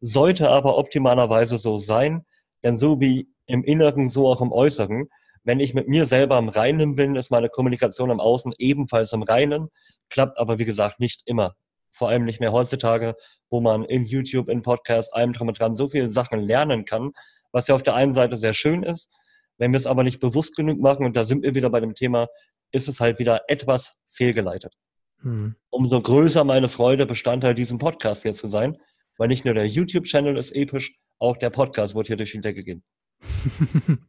sollte 0.02 0.50
aber 0.50 0.78
optimalerweise 0.78 1.58
so 1.58 1.78
sein, 1.78 2.26
denn 2.64 2.78
so 2.78 3.00
wie 3.00 3.30
im 3.46 3.64
Inneren, 3.64 4.10
so 4.10 4.28
auch 4.28 4.42
im 4.42 4.52
Äußeren. 4.52 5.08
Wenn 5.44 5.60
ich 5.60 5.74
mit 5.74 5.88
mir 5.88 6.06
selber 6.06 6.38
im 6.38 6.50
Reinen 6.50 6.96
bin, 6.96 7.16
ist 7.16 7.32
meine 7.32 7.50
Kommunikation 7.50 8.10
im 8.12 8.20
Außen 8.20 8.54
ebenfalls 8.58 9.14
im 9.14 9.24
Reinen, 9.24 9.70
klappt 10.10 10.38
aber 10.38 10.60
wie 10.60 10.66
gesagt 10.66 11.00
nicht 11.00 11.22
immer. 11.26 11.56
Vor 11.94 12.10
allem 12.10 12.26
nicht 12.26 12.40
mehr 12.40 12.52
heutzutage, 12.52 13.16
wo 13.50 13.60
man 13.60 13.84
in 13.86 14.06
YouTube, 14.06 14.50
in 14.50 14.62
Podcasts, 14.62 15.12
allem 15.12 15.34
drum 15.34 15.48
und 15.48 15.60
dran 15.60 15.76
so 15.76 15.90
viele 15.90 16.10
Sachen 16.10 16.40
lernen 16.40 16.86
kann, 16.86 17.12
was 17.52 17.68
ja 17.68 17.76
auf 17.76 17.84
der 17.84 17.96
einen 17.96 18.14
Seite 18.14 18.38
sehr 18.38 18.54
schön 18.54 18.84
ist. 18.84 19.10
Wenn 19.58 19.72
wir 19.72 19.78
es 19.78 19.88
aber 19.88 20.04
nicht 20.04 20.20
bewusst 20.20 20.56
genug 20.56 20.80
machen, 20.80 21.06
und 21.06 21.18
da 21.18 21.24
sind 21.24 21.44
wir 21.44 21.54
wieder 21.54 21.70
bei 21.70 21.80
dem 21.80 21.94
Thema, 21.94 22.28
ist 22.72 22.88
es 22.88 23.00
halt 23.00 23.20
wieder 23.20 23.42
etwas 23.48 23.94
fehlgeleitet. 24.10 24.74
Hm. 25.22 25.56
Umso 25.70 26.02
größer 26.02 26.44
meine 26.44 26.70
Freude, 26.70 27.06
Bestandteil 27.06 27.54
diesem 27.54 27.78
Podcast 27.78 28.24
hier 28.24 28.34
zu 28.34 28.48
sein, 28.48 28.78
weil 29.18 29.28
nicht 29.28 29.46
nur 29.46 29.54
der 29.54 29.68
YouTube-Channel 29.68 30.38
ist 30.38 30.52
episch, 30.52 30.98
auch 31.22 31.38
der 31.38 31.50
Podcast 31.50 31.96
wird 31.96 32.08
hier 32.08 32.18
durch 32.18 32.32
die 32.32 32.42
Decke 32.42 32.64
gehen. 32.64 32.84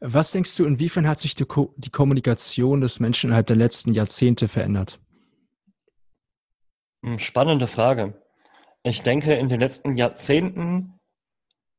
Was 0.00 0.30
denkst 0.30 0.56
du, 0.56 0.66
inwiefern 0.66 1.08
hat 1.08 1.18
sich 1.18 1.34
die, 1.34 1.44
Ko 1.44 1.74
die 1.76 1.90
Kommunikation 1.90 2.80
des 2.80 3.00
Menschen 3.00 3.28
innerhalb 3.28 3.46
der 3.46 3.56
letzten 3.56 3.92
Jahrzehnte 3.92 4.46
verändert? 4.46 5.00
Hm, 7.04 7.18
spannende 7.18 7.66
Frage. 7.66 8.22
Ich 8.82 9.02
denke, 9.02 9.34
in 9.34 9.48
den 9.48 9.58
letzten 9.58 9.96
Jahrzehnten, 9.96 11.00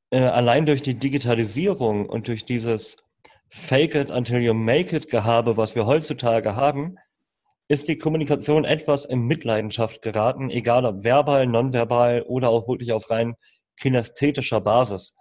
äh, 0.10 0.20
allein 0.20 0.66
durch 0.66 0.82
die 0.82 0.96
Digitalisierung 0.96 2.08
und 2.08 2.28
durch 2.28 2.44
dieses 2.44 2.98
Fake 3.50 3.96
it 3.96 4.10
until 4.10 4.40
you 4.40 4.54
make 4.54 4.96
it 4.96 5.10
Gehabe, 5.10 5.56
was 5.56 5.76
wir 5.76 5.86
heutzutage 5.86 6.56
haben, 6.56 6.98
ist 7.70 7.88
die 7.88 7.98
Kommunikation 7.98 8.66
etwas 8.66 9.06
in 9.06 9.22
Mitleidenschaft 9.22 10.02
geraten, 10.02 10.50
egal 10.50 10.86
ob 10.86 11.04
verbal, 11.04 11.48
nonverbal 11.48 12.24
oder 12.24 12.50
auch 12.50 12.68
wirklich 12.68 12.92
auf 12.94 13.10
rein 13.10 13.36
kinästhetischer 13.78 14.62
Basis. 14.62 15.16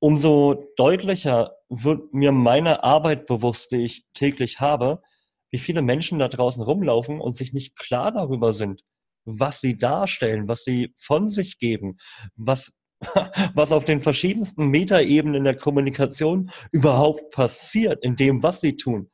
Umso 0.00 0.64
deutlicher 0.76 1.56
wird 1.68 2.12
mir 2.14 2.32
meine 2.32 2.84
Arbeit 2.84 3.26
bewusst, 3.26 3.72
die 3.72 3.84
ich 3.84 4.06
täglich 4.14 4.60
habe, 4.60 5.02
wie 5.50 5.58
viele 5.58 5.82
Menschen 5.82 6.18
da 6.18 6.28
draußen 6.28 6.62
rumlaufen 6.62 7.20
und 7.20 7.36
sich 7.36 7.52
nicht 7.52 7.76
klar 7.76 8.12
darüber 8.12 8.52
sind, 8.52 8.82
was 9.24 9.60
sie 9.60 9.76
darstellen, 9.76 10.48
was 10.48 10.64
sie 10.64 10.94
von 10.96 11.28
sich 11.28 11.58
geben, 11.58 11.98
was, 12.36 12.72
was 13.54 13.72
auf 13.72 13.84
den 13.84 14.00
verschiedensten 14.00 14.68
Metaebenen 14.68 15.44
der 15.44 15.56
Kommunikation 15.56 16.50
überhaupt 16.72 17.30
passiert 17.30 18.02
in 18.02 18.16
dem, 18.16 18.42
was 18.42 18.60
sie 18.60 18.76
tun. 18.76 19.10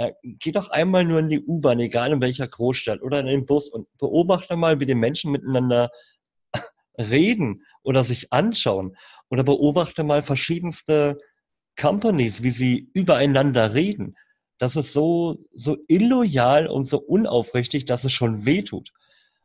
Ja, 0.00 0.10
geh 0.22 0.52
doch 0.52 0.70
einmal 0.70 1.04
nur 1.04 1.18
in 1.18 1.28
die 1.28 1.44
U-Bahn, 1.44 1.80
egal 1.80 2.12
in 2.12 2.20
welcher 2.20 2.46
Großstadt 2.46 3.02
oder 3.02 3.18
in 3.18 3.26
den 3.26 3.46
Bus 3.46 3.68
und 3.68 3.88
beobachte 3.98 4.54
mal, 4.56 4.78
wie 4.78 4.86
die 4.86 4.94
Menschen 4.94 5.32
miteinander 5.32 5.90
reden 6.98 7.64
oder 7.82 8.02
sich 8.02 8.32
anschauen 8.32 8.96
oder 9.30 9.44
beobachte 9.44 10.04
mal 10.04 10.22
verschiedenste 10.22 11.18
Companies, 11.80 12.42
wie 12.42 12.50
sie 12.50 12.90
übereinander 12.92 13.74
reden. 13.74 14.16
Das 14.58 14.74
ist 14.76 14.92
so, 14.92 15.38
so 15.52 15.76
illoyal 15.86 16.66
und 16.66 16.86
so 16.86 16.98
unaufrichtig, 16.98 17.86
dass 17.86 18.04
es 18.04 18.12
schon 18.12 18.44
wehtut. 18.44 18.92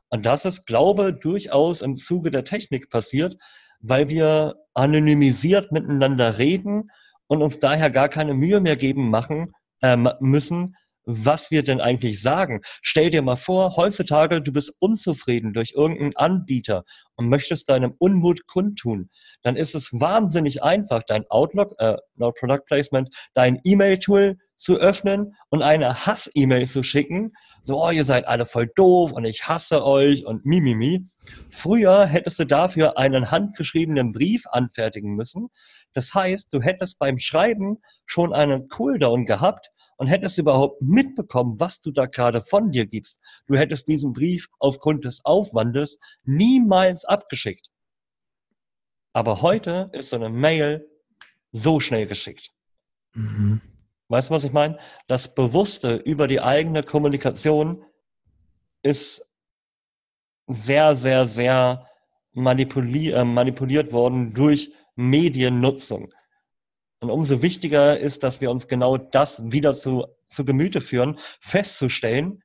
Und 0.09 0.25
das 0.25 0.45
ist, 0.45 0.65
glaube 0.65 1.13
durchaus 1.13 1.81
im 1.81 1.95
Zuge 1.95 2.31
der 2.31 2.43
Technik 2.43 2.89
passiert, 2.89 3.37
weil 3.79 4.09
wir 4.09 4.55
anonymisiert 4.73 5.71
miteinander 5.71 6.37
reden 6.37 6.89
und 7.27 7.41
uns 7.41 7.59
daher 7.59 7.89
gar 7.89 8.09
keine 8.09 8.33
Mühe 8.33 8.59
mehr 8.59 8.75
geben 8.75 9.09
machen, 9.09 9.53
äh, 9.81 9.97
müssen, 10.19 10.75
was 11.05 11.51
wir 11.51 11.63
denn 11.63 11.81
eigentlich 11.81 12.21
sagen. 12.21 12.61
Stell 12.81 13.09
dir 13.09 13.21
mal 13.21 13.35
vor, 13.35 13.75
heutzutage 13.75 14.41
du 14.41 14.51
bist 14.51 14.73
unzufrieden 14.79 15.53
durch 15.53 15.73
irgendeinen 15.75 16.15
Anbieter 16.15 16.83
und 17.15 17.29
möchtest 17.29 17.69
deinem 17.69 17.93
Unmut 17.97 18.47
kundtun. 18.47 19.09
Dann 19.41 19.55
ist 19.55 19.75
es 19.75 19.89
wahnsinnig 19.91 20.63
einfach, 20.63 21.03
dein 21.07 21.25
Outlook, 21.29 21.73
äh, 21.79 21.97
no 22.15 22.31
Product 22.31 22.63
Placement, 22.65 23.09
dein 23.33 23.59
E-Mail-Tool 23.63 24.37
zu 24.57 24.77
öffnen 24.77 25.35
und 25.49 25.61
eine 25.61 26.05
Hass-E-Mail 26.05 26.67
zu 26.67 26.83
schicken. 26.83 27.33
So, 27.63 27.83
oh, 27.83 27.91
ihr 27.91 28.05
seid 28.05 28.27
alle 28.27 28.45
voll 28.45 28.69
doof 28.75 29.11
und 29.11 29.25
ich 29.25 29.47
hasse 29.47 29.85
euch 29.85 30.25
und 30.25 30.45
mimimi. 30.45 31.05
Früher 31.49 32.05
hättest 32.05 32.39
du 32.39 32.45
dafür 32.45 32.97
einen 32.97 33.31
handgeschriebenen 33.31 34.11
Brief 34.11 34.43
anfertigen 34.49 35.15
müssen. 35.15 35.49
Das 35.93 36.13
heißt, 36.13 36.47
du 36.51 36.61
hättest 36.61 36.99
beim 36.99 37.19
Schreiben 37.19 37.77
schon 38.05 38.33
einen 38.33 38.67
Cooldown 38.69 39.25
gehabt 39.25 39.69
und 39.97 40.07
hättest 40.07 40.37
überhaupt 40.37 40.81
mitbekommen, 40.81 41.59
was 41.59 41.81
du 41.81 41.91
da 41.91 42.05
gerade 42.05 42.41
von 42.43 42.71
dir 42.71 42.85
gibst. 42.85 43.19
Du 43.47 43.55
hättest 43.55 43.87
diesen 43.87 44.13
Brief 44.13 44.47
aufgrund 44.59 45.05
des 45.05 45.23
Aufwandes 45.25 45.99
niemals 46.23 47.05
abgeschickt. 47.05 47.69
Aber 49.13 49.41
heute 49.41 49.89
ist 49.93 50.09
so 50.09 50.15
eine 50.15 50.29
Mail 50.29 50.89
so 51.51 51.79
schnell 51.79 52.07
geschickt. 52.07 52.49
Mhm. 53.13 53.61
Weißt 54.07 54.29
du, 54.29 54.33
was 54.33 54.43
ich 54.43 54.51
meine? 54.51 54.77
Das 55.07 55.33
Bewusste 55.33 55.95
über 55.95 56.27
die 56.27 56.41
eigene 56.41 56.83
Kommunikation 56.83 57.83
ist 58.81 59.25
sehr, 60.47 60.95
sehr, 60.95 61.27
sehr 61.27 61.87
äh, 62.35 63.23
manipuliert 63.23 63.91
worden 63.91 64.33
durch 64.33 64.73
Mediennutzung. 64.95 66.13
Und 67.03 67.09
umso 67.09 67.41
wichtiger 67.41 67.99
ist, 67.99 68.23
dass 68.23 68.39
wir 68.39 68.49
uns 68.49 68.69
genau 68.69 68.95
das 68.95 69.41
wieder 69.43 69.73
zu, 69.73 70.05
zu 70.29 70.45
Gemüte 70.45 70.79
führen, 70.79 71.19
festzustellen, 71.41 72.41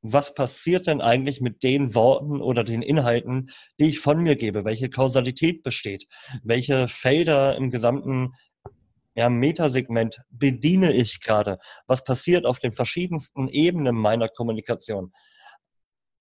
was 0.00 0.32
passiert 0.32 0.86
denn 0.86 1.00
eigentlich 1.00 1.40
mit 1.40 1.64
den 1.64 1.92
Worten 1.96 2.40
oder 2.40 2.62
den 2.62 2.82
Inhalten, 2.82 3.50
die 3.80 3.88
ich 3.88 3.98
von 3.98 4.22
mir 4.22 4.36
gebe? 4.36 4.64
Welche 4.64 4.90
Kausalität 4.90 5.64
besteht? 5.64 6.06
Welche 6.44 6.86
Felder 6.86 7.56
im 7.56 7.72
gesamten 7.72 8.34
ja, 9.16 9.28
Metasegment 9.28 10.20
bediene 10.30 10.92
ich 10.92 11.20
gerade? 11.20 11.58
Was 11.88 12.04
passiert 12.04 12.46
auf 12.46 12.60
den 12.60 12.70
verschiedensten 12.70 13.48
Ebenen 13.48 13.96
meiner 13.96 14.28
Kommunikation? 14.28 15.10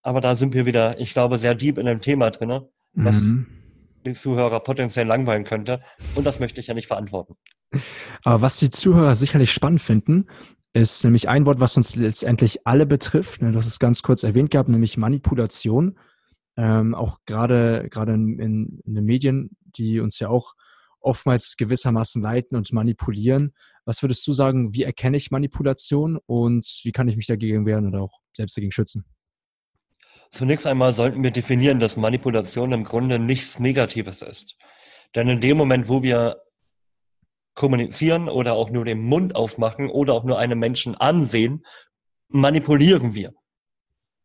Aber 0.01 0.21
da 0.21 0.35
sind 0.35 0.55
wir 0.55 0.65
wieder, 0.65 0.99
ich 0.99 1.13
glaube, 1.13 1.37
sehr 1.37 1.53
deep 1.53 1.77
in 1.77 1.85
dem 1.85 2.01
Thema 2.01 2.31
drin, 2.31 2.61
was 2.93 3.21
mhm. 3.21 3.58
Die 4.05 4.13
Zuhörer 4.13 4.59
potenziell 4.59 5.07
langweilen 5.07 5.43
könnte. 5.43 5.81
Und 6.15 6.25
das 6.25 6.39
möchte 6.39 6.61
ich 6.61 6.67
ja 6.67 6.73
nicht 6.73 6.87
verantworten. 6.87 7.35
Aber 8.23 8.41
was 8.41 8.57
die 8.57 8.69
Zuhörer 8.69 9.15
sicherlich 9.15 9.51
spannend 9.51 9.81
finden, 9.81 10.27
ist 10.73 11.03
nämlich 11.03 11.29
ein 11.29 11.45
Wort, 11.45 11.59
was 11.59 11.77
uns 11.77 11.95
letztendlich 11.95 12.65
alle 12.65 12.85
betrifft. 12.85 13.41
Ne, 13.41 13.51
du 13.51 13.57
hast 13.57 13.67
es 13.67 13.79
ganz 13.79 14.01
kurz 14.01 14.23
erwähnt 14.23 14.51
gehabt, 14.51 14.69
nämlich 14.69 14.97
Manipulation. 14.97 15.97
Ähm, 16.57 16.93
auch 16.93 17.19
gerade 17.25 17.87
gerade 17.89 18.13
in, 18.13 18.39
in, 18.39 18.81
den 18.85 19.05
Medien, 19.05 19.51
die 19.61 19.99
uns 19.99 20.19
ja 20.19 20.29
auch 20.29 20.53
oftmals 20.99 21.55
gewissermaßen 21.57 22.21
leiten 22.21 22.57
und 22.57 22.71
manipulieren. 22.73 23.53
Was 23.85 24.03
würdest 24.03 24.27
du 24.27 24.33
sagen, 24.33 24.73
wie 24.73 24.83
erkenne 24.83 25.17
ich 25.17 25.31
Manipulation 25.31 26.19
und 26.25 26.81
wie 26.83 26.91
kann 26.91 27.07
ich 27.07 27.15
mich 27.15 27.27
dagegen 27.27 27.65
wehren 27.65 27.87
oder 27.87 28.01
auch 28.01 28.19
selbst 28.33 28.57
dagegen 28.57 28.71
schützen? 28.71 29.05
Zunächst 30.31 30.67
einmal 30.67 30.93
sollten 30.93 31.23
wir 31.23 31.31
definieren, 31.31 31.79
dass 31.79 31.97
Manipulation 31.97 32.71
im 32.71 32.83
Grunde 32.83 33.19
nichts 33.19 33.59
Negatives 33.59 34.21
ist. 34.21 34.57
Denn 35.15 35.27
in 35.27 35.41
dem 35.41 35.57
Moment, 35.57 35.89
wo 35.89 36.03
wir 36.03 36.41
kommunizieren 37.55 38.29
oder 38.29 38.53
auch 38.53 38.69
nur 38.69 38.85
den 38.85 39.01
Mund 39.01 39.35
aufmachen 39.35 39.89
oder 39.89 40.13
auch 40.13 40.23
nur 40.23 40.37
einen 40.37 40.59
Menschen 40.59 40.95
ansehen, 40.95 41.65
manipulieren 42.29 43.15
wir. 43.15 43.33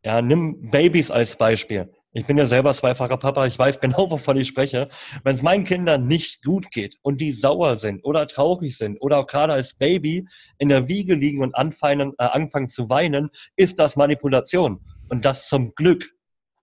Ja, 0.04 0.20
nimm 0.20 0.70
Babys 0.70 1.10
als 1.10 1.36
Beispiel. 1.36 1.90
Ich 2.12 2.26
bin 2.26 2.38
ja 2.38 2.46
selber 2.46 2.72
zweifacher 2.72 3.16
Papa, 3.16 3.46
ich 3.46 3.58
weiß 3.58 3.80
genau, 3.80 4.08
wovon 4.10 4.36
ich 4.36 4.46
spreche. 4.46 4.88
Wenn 5.24 5.34
es 5.34 5.42
meinen 5.42 5.64
Kindern 5.64 6.06
nicht 6.06 6.44
gut 6.44 6.70
geht 6.70 6.96
und 7.02 7.20
die 7.20 7.32
sauer 7.32 7.76
sind 7.76 8.04
oder 8.04 8.28
traurig 8.28 8.76
sind 8.76 8.98
oder 9.00 9.18
auch 9.18 9.26
gerade 9.26 9.54
als 9.54 9.74
Baby 9.74 10.28
in 10.58 10.68
der 10.68 10.86
Wiege 10.86 11.14
liegen 11.14 11.42
und 11.42 11.56
anfangen, 11.56 12.12
äh, 12.18 12.24
anfangen 12.26 12.68
zu 12.68 12.88
weinen, 12.88 13.30
ist 13.56 13.80
das 13.80 13.96
Manipulation. 13.96 14.80
Und 15.08 15.24
das 15.24 15.48
zum 15.48 15.74
Glück. 15.74 16.10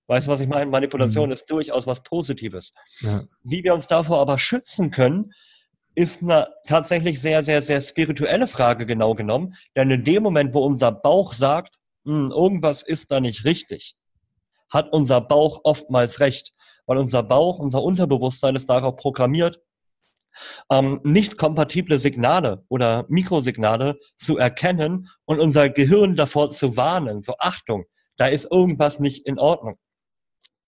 Weißt 0.07 0.27
du, 0.27 0.31
was 0.31 0.39
ich 0.39 0.47
meine? 0.47 0.69
Manipulation 0.69 1.27
mhm. 1.27 1.33
ist 1.33 1.49
durchaus 1.49 1.87
was 1.87 2.03
Positives. 2.03 2.73
Ja. 2.99 3.23
Wie 3.43 3.63
wir 3.63 3.73
uns 3.73 3.87
davor 3.87 4.19
aber 4.19 4.37
schützen 4.39 4.91
können, 4.91 5.31
ist 5.95 6.21
eine 6.21 6.47
tatsächlich 6.67 7.21
sehr, 7.21 7.43
sehr, 7.43 7.61
sehr 7.61 7.81
spirituelle 7.81 8.47
Frage 8.47 8.85
genau 8.85 9.13
genommen. 9.13 9.55
Denn 9.75 9.91
in 9.91 10.03
dem 10.03 10.23
Moment, 10.23 10.53
wo 10.53 10.65
unser 10.65 10.91
Bauch 10.91 11.33
sagt, 11.33 11.77
hm, 12.05 12.31
irgendwas 12.31 12.83
ist 12.83 13.11
da 13.11 13.19
nicht 13.19 13.45
richtig, 13.45 13.95
hat 14.69 14.91
unser 14.91 15.21
Bauch 15.21 15.61
oftmals 15.63 16.19
recht. 16.19 16.53
Weil 16.85 16.97
unser 16.97 17.23
Bauch, 17.23 17.59
unser 17.59 17.83
Unterbewusstsein 17.83 18.55
ist 18.55 18.69
darauf 18.69 18.95
programmiert, 18.95 19.61
ähm, 20.69 20.99
nicht 21.03 21.37
kompatible 21.37 21.97
Signale 21.97 22.63
oder 22.69 23.05
Mikrosignale 23.09 23.99
zu 24.15 24.37
erkennen 24.37 25.09
und 25.25 25.39
unser 25.39 25.69
Gehirn 25.69 26.15
davor 26.15 26.49
zu 26.49 26.77
warnen. 26.77 27.21
So 27.21 27.35
Achtung, 27.39 27.85
da 28.21 28.27
ist 28.27 28.51
irgendwas 28.51 28.99
nicht 28.99 29.25
in 29.25 29.39
Ordnung. 29.39 29.79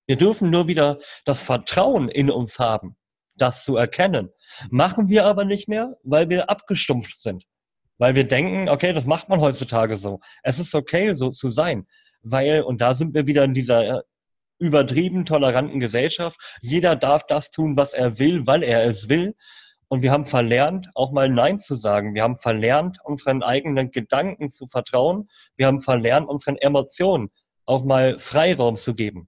Wir 0.07 0.15
dürfen 0.15 0.49
nur 0.49 0.67
wieder 0.67 0.97
das 1.23 1.39
Vertrauen 1.39 2.09
in 2.09 2.31
uns 2.31 2.57
haben, 2.57 2.95
das 3.35 3.63
zu 3.63 3.77
erkennen. 3.77 4.31
Machen 4.71 5.07
wir 5.07 5.25
aber 5.25 5.45
nicht 5.45 5.69
mehr, 5.69 5.95
weil 6.01 6.29
wir 6.29 6.49
abgestumpft 6.49 7.15
sind. 7.15 7.45
Weil 7.99 8.15
wir 8.15 8.27
denken, 8.27 8.69
okay, 8.69 8.91
das 8.91 9.05
macht 9.05 9.29
man 9.29 9.39
heutzutage 9.39 9.97
so. 9.97 10.19
Es 10.41 10.57
ist 10.57 10.73
okay, 10.73 11.13
so 11.13 11.29
zu 11.29 11.49
sein. 11.49 11.85
Weil, 12.23 12.63
und 12.63 12.81
da 12.81 12.95
sind 12.95 13.13
wir 13.13 13.27
wieder 13.27 13.43
in 13.43 13.53
dieser 13.53 13.99
äh, 13.99 14.01
übertrieben 14.57 15.23
toleranten 15.23 15.79
Gesellschaft. 15.79 16.39
Jeder 16.61 16.95
darf 16.95 17.27
das 17.27 17.51
tun, 17.51 17.77
was 17.77 17.93
er 17.93 18.17
will, 18.17 18.47
weil 18.47 18.63
er 18.63 18.83
es 18.83 19.09
will. 19.09 19.35
Und 19.89 20.01
wir 20.01 20.11
haben 20.11 20.25
verlernt, 20.25 20.89
auch 20.95 21.11
mal 21.11 21.29
Nein 21.29 21.59
zu 21.59 21.75
sagen. 21.75 22.15
Wir 22.15 22.23
haben 22.23 22.39
verlernt, 22.39 22.97
unseren 23.03 23.43
eigenen 23.43 23.91
Gedanken 23.91 24.49
zu 24.49 24.65
vertrauen. 24.65 25.29
Wir 25.55 25.67
haben 25.67 25.83
verlernt, 25.83 26.27
unseren 26.27 26.57
Emotionen 26.57 27.29
auch 27.65 27.83
mal 27.83 28.19
Freiraum 28.19 28.75
zu 28.75 28.93
geben. 28.95 29.27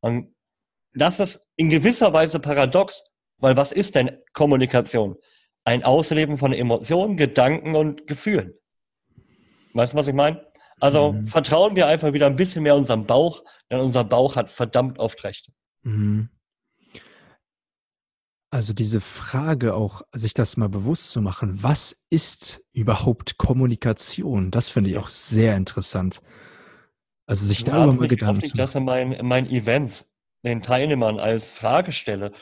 Und 0.00 0.34
das 0.94 1.20
ist 1.20 1.46
in 1.56 1.68
gewisser 1.68 2.12
Weise 2.12 2.40
paradox, 2.40 3.04
weil 3.38 3.56
was 3.56 3.72
ist 3.72 3.94
denn 3.94 4.18
Kommunikation? 4.32 5.16
Ein 5.64 5.84
Ausleben 5.84 6.38
von 6.38 6.52
Emotionen, 6.52 7.16
Gedanken 7.16 7.76
und 7.76 8.06
Gefühlen. 8.06 8.54
Weißt 9.74 9.92
du, 9.92 9.96
was 9.96 10.08
ich 10.08 10.14
meine? 10.14 10.44
Also 10.80 11.12
mhm. 11.12 11.26
vertrauen 11.26 11.76
wir 11.76 11.86
einfach 11.86 12.12
wieder 12.12 12.26
ein 12.26 12.36
bisschen 12.36 12.62
mehr 12.62 12.76
unserem 12.76 13.04
Bauch, 13.04 13.42
denn 13.70 13.80
unser 13.80 14.04
Bauch 14.04 14.36
hat 14.36 14.50
verdammt 14.50 14.98
oft 14.98 15.22
recht. 15.24 15.50
Mhm. 15.82 16.30
Also 18.50 18.72
diese 18.72 19.00
Frage 19.00 19.74
auch, 19.74 20.02
sich 20.12 20.32
das 20.32 20.56
mal 20.56 20.70
bewusst 20.70 21.10
zu 21.10 21.20
machen, 21.20 21.62
was 21.62 22.06
ist 22.08 22.62
überhaupt 22.72 23.36
Kommunikation? 23.36 24.50
Das 24.50 24.70
finde 24.70 24.90
ich 24.90 24.96
auch 24.96 25.08
sehr 25.08 25.54
interessant. 25.54 26.22
Also 27.28 27.44
sich 27.44 27.62
du 27.62 27.70
darüber 27.70 27.94
mal 27.94 28.08
Gedanken 28.08 28.42
zu 28.42 28.48
machen. 28.48 28.58
das 28.58 28.74
in 28.74 28.84
meinen, 28.84 29.12
in 29.12 29.26
meinen 29.26 29.50
Events 29.50 30.06
den 30.42 30.62
Teilnehmern 30.62 31.20
als 31.20 31.50
Frage 31.50 31.92
stelle. 31.92 32.32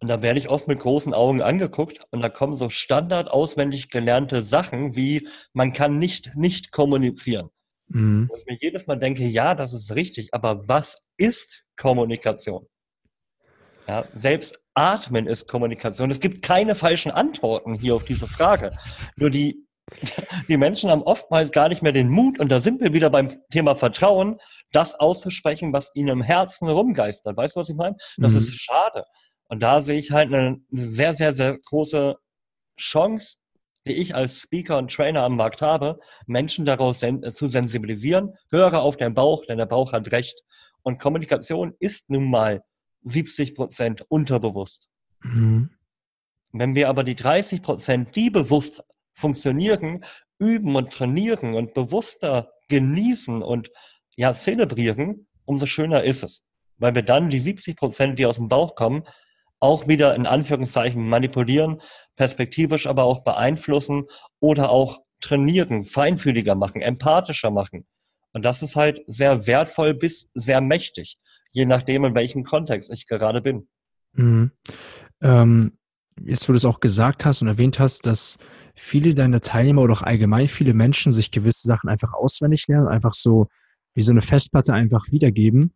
Und 0.00 0.08
da 0.08 0.20
werde 0.20 0.40
ich 0.40 0.48
oft 0.48 0.66
mit 0.66 0.80
großen 0.80 1.14
Augen 1.14 1.42
angeguckt 1.42 2.00
und 2.10 2.22
da 2.22 2.28
kommen 2.28 2.56
so 2.56 2.68
standard 2.68 3.30
auswendig 3.30 3.88
gelernte 3.88 4.42
Sachen 4.42 4.96
wie 4.96 5.28
man 5.52 5.72
kann 5.72 6.00
nicht 6.00 6.34
nicht 6.34 6.72
kommunizieren. 6.72 7.50
Mhm. 7.86 8.28
Wo 8.28 8.36
ich 8.36 8.44
mir 8.46 8.58
jedes 8.60 8.88
Mal 8.88 8.96
denke, 8.96 9.24
ja, 9.24 9.54
das 9.54 9.72
ist 9.72 9.94
richtig, 9.94 10.34
aber 10.34 10.66
was 10.66 11.04
ist 11.16 11.62
Kommunikation? 11.76 12.66
Ja, 13.86 14.04
selbst 14.12 14.60
Atmen 14.74 15.28
ist 15.28 15.46
Kommunikation. 15.46 16.10
Es 16.10 16.18
gibt 16.18 16.42
keine 16.42 16.74
falschen 16.74 17.12
Antworten 17.12 17.74
hier 17.74 17.94
auf 17.94 18.04
diese 18.04 18.26
Frage. 18.26 18.76
Nur 19.16 19.30
die, 19.30 19.66
die 20.48 20.56
Menschen 20.56 20.90
haben 20.90 21.02
oftmals 21.02 21.50
gar 21.50 21.68
nicht 21.68 21.82
mehr 21.82 21.92
den 21.92 22.08
Mut, 22.08 22.38
und 22.38 22.50
da 22.50 22.60
sind 22.60 22.80
wir 22.80 22.92
wieder 22.92 23.10
beim 23.10 23.30
Thema 23.50 23.74
Vertrauen, 23.76 24.38
das 24.72 24.94
auszusprechen, 24.94 25.72
was 25.72 25.90
ihnen 25.94 26.08
im 26.08 26.22
Herzen 26.22 26.68
rumgeistert. 26.68 27.36
Weißt 27.36 27.56
du, 27.56 27.60
was 27.60 27.68
ich 27.68 27.76
meine? 27.76 27.96
Das 28.16 28.32
mhm. 28.32 28.38
ist 28.38 28.54
schade. 28.54 29.04
Und 29.48 29.62
da 29.62 29.82
sehe 29.82 29.98
ich 29.98 30.12
halt 30.12 30.32
eine 30.32 30.60
sehr, 30.70 31.14
sehr, 31.14 31.34
sehr 31.34 31.58
große 31.58 32.16
Chance, 32.78 33.36
die 33.86 33.92
ich 33.92 34.14
als 34.14 34.40
Speaker 34.40 34.78
und 34.78 34.92
Trainer 34.92 35.22
am 35.24 35.36
Markt 35.36 35.60
habe, 35.60 35.98
Menschen 36.26 36.64
daraus 36.64 37.00
sen 37.00 37.22
zu 37.30 37.48
sensibilisieren. 37.48 38.34
Höre 38.50 38.80
auf 38.80 38.96
deinen 38.96 39.14
Bauch, 39.14 39.44
denn 39.44 39.58
der 39.58 39.66
Bauch 39.66 39.92
hat 39.92 40.10
recht. 40.12 40.42
Und 40.82 41.00
Kommunikation 41.00 41.74
ist 41.80 42.08
nun 42.08 42.30
mal 42.30 42.62
70 43.02 43.54
Prozent 43.54 44.04
unterbewusst. 44.08 44.88
Mhm. 45.22 45.70
Wenn 46.52 46.74
wir 46.74 46.88
aber 46.88 47.02
die 47.02 47.16
30 47.16 47.62
Prozent, 47.62 48.14
die 48.14 48.30
bewusst 48.30 48.84
funktionieren, 49.14 50.04
üben 50.38 50.74
und 50.76 50.92
trainieren 50.92 51.54
und 51.54 51.74
bewusster 51.74 52.50
genießen 52.68 53.42
und 53.42 53.70
ja, 54.16 54.34
zelebrieren, 54.34 55.26
umso 55.44 55.66
schöner 55.66 56.02
ist 56.02 56.22
es. 56.22 56.44
Weil 56.78 56.94
wir 56.94 57.02
dann 57.02 57.30
die 57.30 57.38
70 57.38 57.76
Prozent, 57.76 58.18
die 58.18 58.26
aus 58.26 58.36
dem 58.36 58.48
Bauch 58.48 58.74
kommen, 58.74 59.04
auch 59.60 59.86
wieder 59.86 60.14
in 60.14 60.26
Anführungszeichen 60.26 61.08
manipulieren, 61.08 61.80
perspektivisch 62.16 62.86
aber 62.86 63.04
auch 63.04 63.22
beeinflussen 63.22 64.04
oder 64.40 64.70
auch 64.70 64.98
trainieren, 65.20 65.84
feinfühliger 65.84 66.56
machen, 66.56 66.82
empathischer 66.82 67.50
machen. 67.50 67.86
Und 68.32 68.44
das 68.44 68.62
ist 68.62 68.74
halt 68.74 69.02
sehr 69.06 69.46
wertvoll 69.46 69.94
bis 69.94 70.30
sehr 70.34 70.60
mächtig 70.60 71.18
je 71.52 71.66
nachdem, 71.66 72.04
in 72.04 72.14
welchem 72.14 72.42
Kontext 72.42 72.90
ich 72.90 73.06
gerade 73.06 73.40
bin. 73.40 73.68
Mhm. 74.14 74.50
Ähm, 75.20 75.78
jetzt, 76.24 76.48
wo 76.48 76.52
du 76.52 76.56
es 76.56 76.64
auch 76.64 76.80
gesagt 76.80 77.24
hast 77.24 77.42
und 77.42 77.48
erwähnt 77.48 77.78
hast, 77.78 78.06
dass 78.06 78.38
viele 78.74 79.14
deiner 79.14 79.40
Teilnehmer 79.40 79.82
oder 79.82 79.92
auch 79.94 80.02
allgemein 80.02 80.48
viele 80.48 80.74
Menschen 80.74 81.12
sich 81.12 81.30
gewisse 81.30 81.66
Sachen 81.66 81.88
einfach 81.88 82.12
auswendig 82.12 82.66
lernen, 82.68 82.88
einfach 82.88 83.12
so 83.12 83.48
wie 83.94 84.02
so 84.02 84.10
eine 84.10 84.22
Festplatte 84.22 84.72
einfach 84.72 85.10
wiedergeben, 85.10 85.74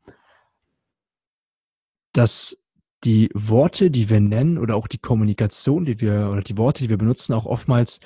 dass 2.13 2.67
die 3.05 3.31
Worte, 3.35 3.91
die 3.91 4.09
wir 4.09 4.21
nennen 4.21 4.59
oder 4.59 4.75
auch 4.75 4.89
die 4.89 4.99
Kommunikation, 4.99 5.85
die 5.85 6.01
wir 6.01 6.31
oder 6.33 6.41
die 6.41 6.57
Worte, 6.57 6.85
die 6.85 6.91
wir 6.91 6.97
benutzen, 6.97 7.35
auch 7.35 7.47
oftmals 7.47 8.01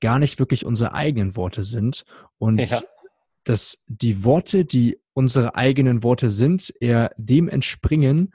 gar 0.00 0.18
nicht 0.18 0.38
wirklich 0.38 0.64
unsere 0.64 0.94
eigenen 0.94 1.34
Worte 1.34 1.64
sind 1.64 2.04
und 2.38 2.60
ja. 2.60 2.80
dass 3.42 3.84
die 3.88 4.24
Worte, 4.24 4.64
die 4.64 4.98
unsere 5.12 5.56
eigenen 5.56 6.04
Worte 6.04 6.30
sind, 6.30 6.72
eher 6.80 7.10
dem 7.16 7.48
entspringen, 7.48 8.32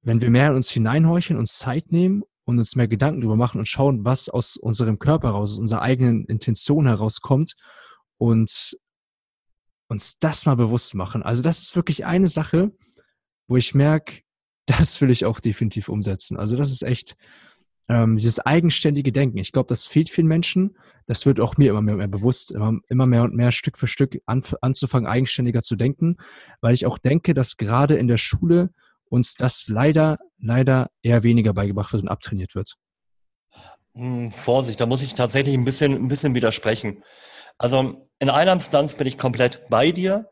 wenn 0.00 0.22
wir 0.22 0.30
mehr 0.30 0.48
in 0.48 0.56
uns 0.56 0.70
hineinhorchen, 0.70 1.36
uns 1.36 1.58
Zeit 1.58 1.92
nehmen 1.92 2.24
und 2.46 2.58
uns 2.58 2.76
mehr 2.76 2.88
Gedanken 2.88 3.20
darüber 3.20 3.36
machen 3.36 3.58
und 3.58 3.66
schauen, 3.66 4.04
was 4.04 4.28
aus 4.28 4.56
unserem 4.56 4.98
Körper 4.98 5.28
heraus, 5.28 5.52
aus 5.52 5.58
unserer 5.58 5.82
eigenen 5.82 6.24
Intention 6.26 6.86
herauskommt 6.86 7.56
und 8.16 8.78
uns 9.88 10.18
das 10.18 10.46
mal 10.46 10.56
bewusst 10.56 10.94
machen. 10.94 11.22
Also 11.22 11.42
das 11.42 11.60
ist 11.60 11.76
wirklich 11.76 12.06
eine 12.06 12.28
Sache, 12.28 12.72
wo 13.48 13.56
ich 13.56 13.74
merke, 13.74 14.22
das 14.66 15.00
will 15.00 15.10
ich 15.10 15.26
auch 15.26 15.40
definitiv 15.40 15.88
umsetzen. 15.88 16.36
Also 16.38 16.56
das 16.56 16.72
ist 16.72 16.82
echt, 16.82 17.16
ähm, 17.88 18.16
dieses 18.16 18.40
eigenständige 18.40 19.12
Denken. 19.12 19.38
Ich 19.38 19.52
glaube, 19.52 19.68
das 19.68 19.86
fehlt 19.86 20.08
vielen 20.08 20.26
Menschen. 20.26 20.76
Das 21.06 21.26
wird 21.26 21.38
auch 21.38 21.56
mir 21.56 21.70
immer 21.70 21.82
mehr, 21.82 21.96
mehr 21.96 22.08
bewusst, 22.08 22.50
immer, 22.52 22.78
immer 22.88 23.06
mehr 23.06 23.22
und 23.22 23.34
mehr 23.34 23.52
Stück 23.52 23.78
für 23.78 23.86
Stück 23.86 24.20
an, 24.26 24.42
anzufangen, 24.60 25.08
eigenständiger 25.08 25.62
zu 25.62 25.76
denken, 25.76 26.16
weil 26.60 26.74
ich 26.74 26.86
auch 26.86 26.98
denke, 26.98 27.32
dass 27.34 27.56
gerade 27.56 27.94
in 27.94 28.08
der 28.08 28.16
Schule 28.16 28.70
uns 29.08 29.34
das 29.34 29.66
leider, 29.68 30.18
leider 30.38 30.90
eher 31.02 31.22
weniger 31.22 31.52
beigebracht 31.52 31.92
wird 31.92 32.02
und 32.02 32.08
abtrainiert 32.08 32.54
wird. 32.54 32.76
Hm, 33.94 34.30
Vorsicht, 34.30 34.80
da 34.80 34.86
muss 34.86 35.02
ich 35.02 35.14
tatsächlich 35.14 35.54
ein 35.54 35.64
bisschen, 35.64 35.94
ein 35.94 36.08
bisschen 36.08 36.34
widersprechen. 36.34 37.02
Also 37.58 38.08
in 38.18 38.30
einer 38.30 38.52
Instanz 38.52 38.94
bin 38.94 39.06
ich 39.06 39.18
komplett 39.18 39.68
bei 39.68 39.90
dir. 39.92 40.28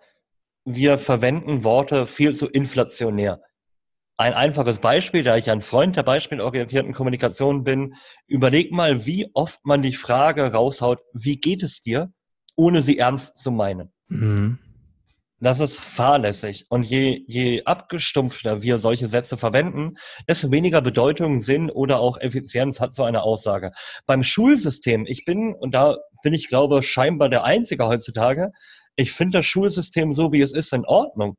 Wir 0.65 0.99
verwenden 0.99 1.65
Worte 1.65 2.07
viel 2.07 2.35
zu 2.35 2.49
inflationär. 2.49 3.41
Ein 4.17 4.33
einfaches 4.33 4.79
Beispiel, 4.79 5.25
da 5.25 5.37
ich 5.37 5.51
ein 5.51 5.61
Freund 5.61 5.97
der 5.97 6.05
beispielorientierten 6.05 6.93
Kommunikation 6.93 7.65
bin, 7.65 7.95
überleg 8.29 8.71
mal, 8.71 9.07
wie 9.07 9.29
oft 9.35 9.65
man 9.65 9.83
die 9.83 9.95
Frage 9.95 10.53
raushaut, 10.53 11.01
wie 11.13 11.37
geht 11.37 11.63
es 11.65 11.81
dir, 11.81 12.13
ohne 12.55 12.83
sie 12.83 12.99
ernst 12.99 13.39
zu 13.39 13.51
meinen. 13.51 13.93
Mhm. 14.09 14.59
Das 15.44 15.61
ist 15.61 15.78
fahrlässig. 15.78 16.64
Und 16.70 16.87
je, 16.87 17.22
je 17.26 17.64
abgestumpfter 17.64 18.62
wir 18.62 18.78
solche 18.78 19.09
Sätze 19.09 19.37
verwenden, 19.37 19.96
desto 20.26 20.50
weniger 20.50 20.80
Bedeutung, 20.80 21.42
Sinn 21.42 21.70
oder 21.70 22.00
auch 22.00 22.18
Effizienz 22.18 22.80
hat 22.80 22.94
so 22.94 23.04
eine 23.04 23.22
Aussage. 23.22 23.72
Beim 24.07 24.22
Schulsystem, 24.22 25.04
ich 25.07 25.26
bin, 25.26 25.54
und 25.54 25.74
da 25.74 25.98
bin 26.22 26.33
ich 26.33 26.48
glaube 26.48 26.83
scheinbar 26.83 27.28
der 27.28 27.44
Einzige 27.44 27.87
heutzutage, 27.87 28.52
ich 28.96 29.12
finde 29.12 29.40
das 29.40 29.46
Schulsystem 29.46 30.14
so, 30.14 30.33
wie 30.33 30.40
es 30.40 30.54
ist, 30.54 30.72
in 30.72 30.87
Ordnung. 30.87 31.37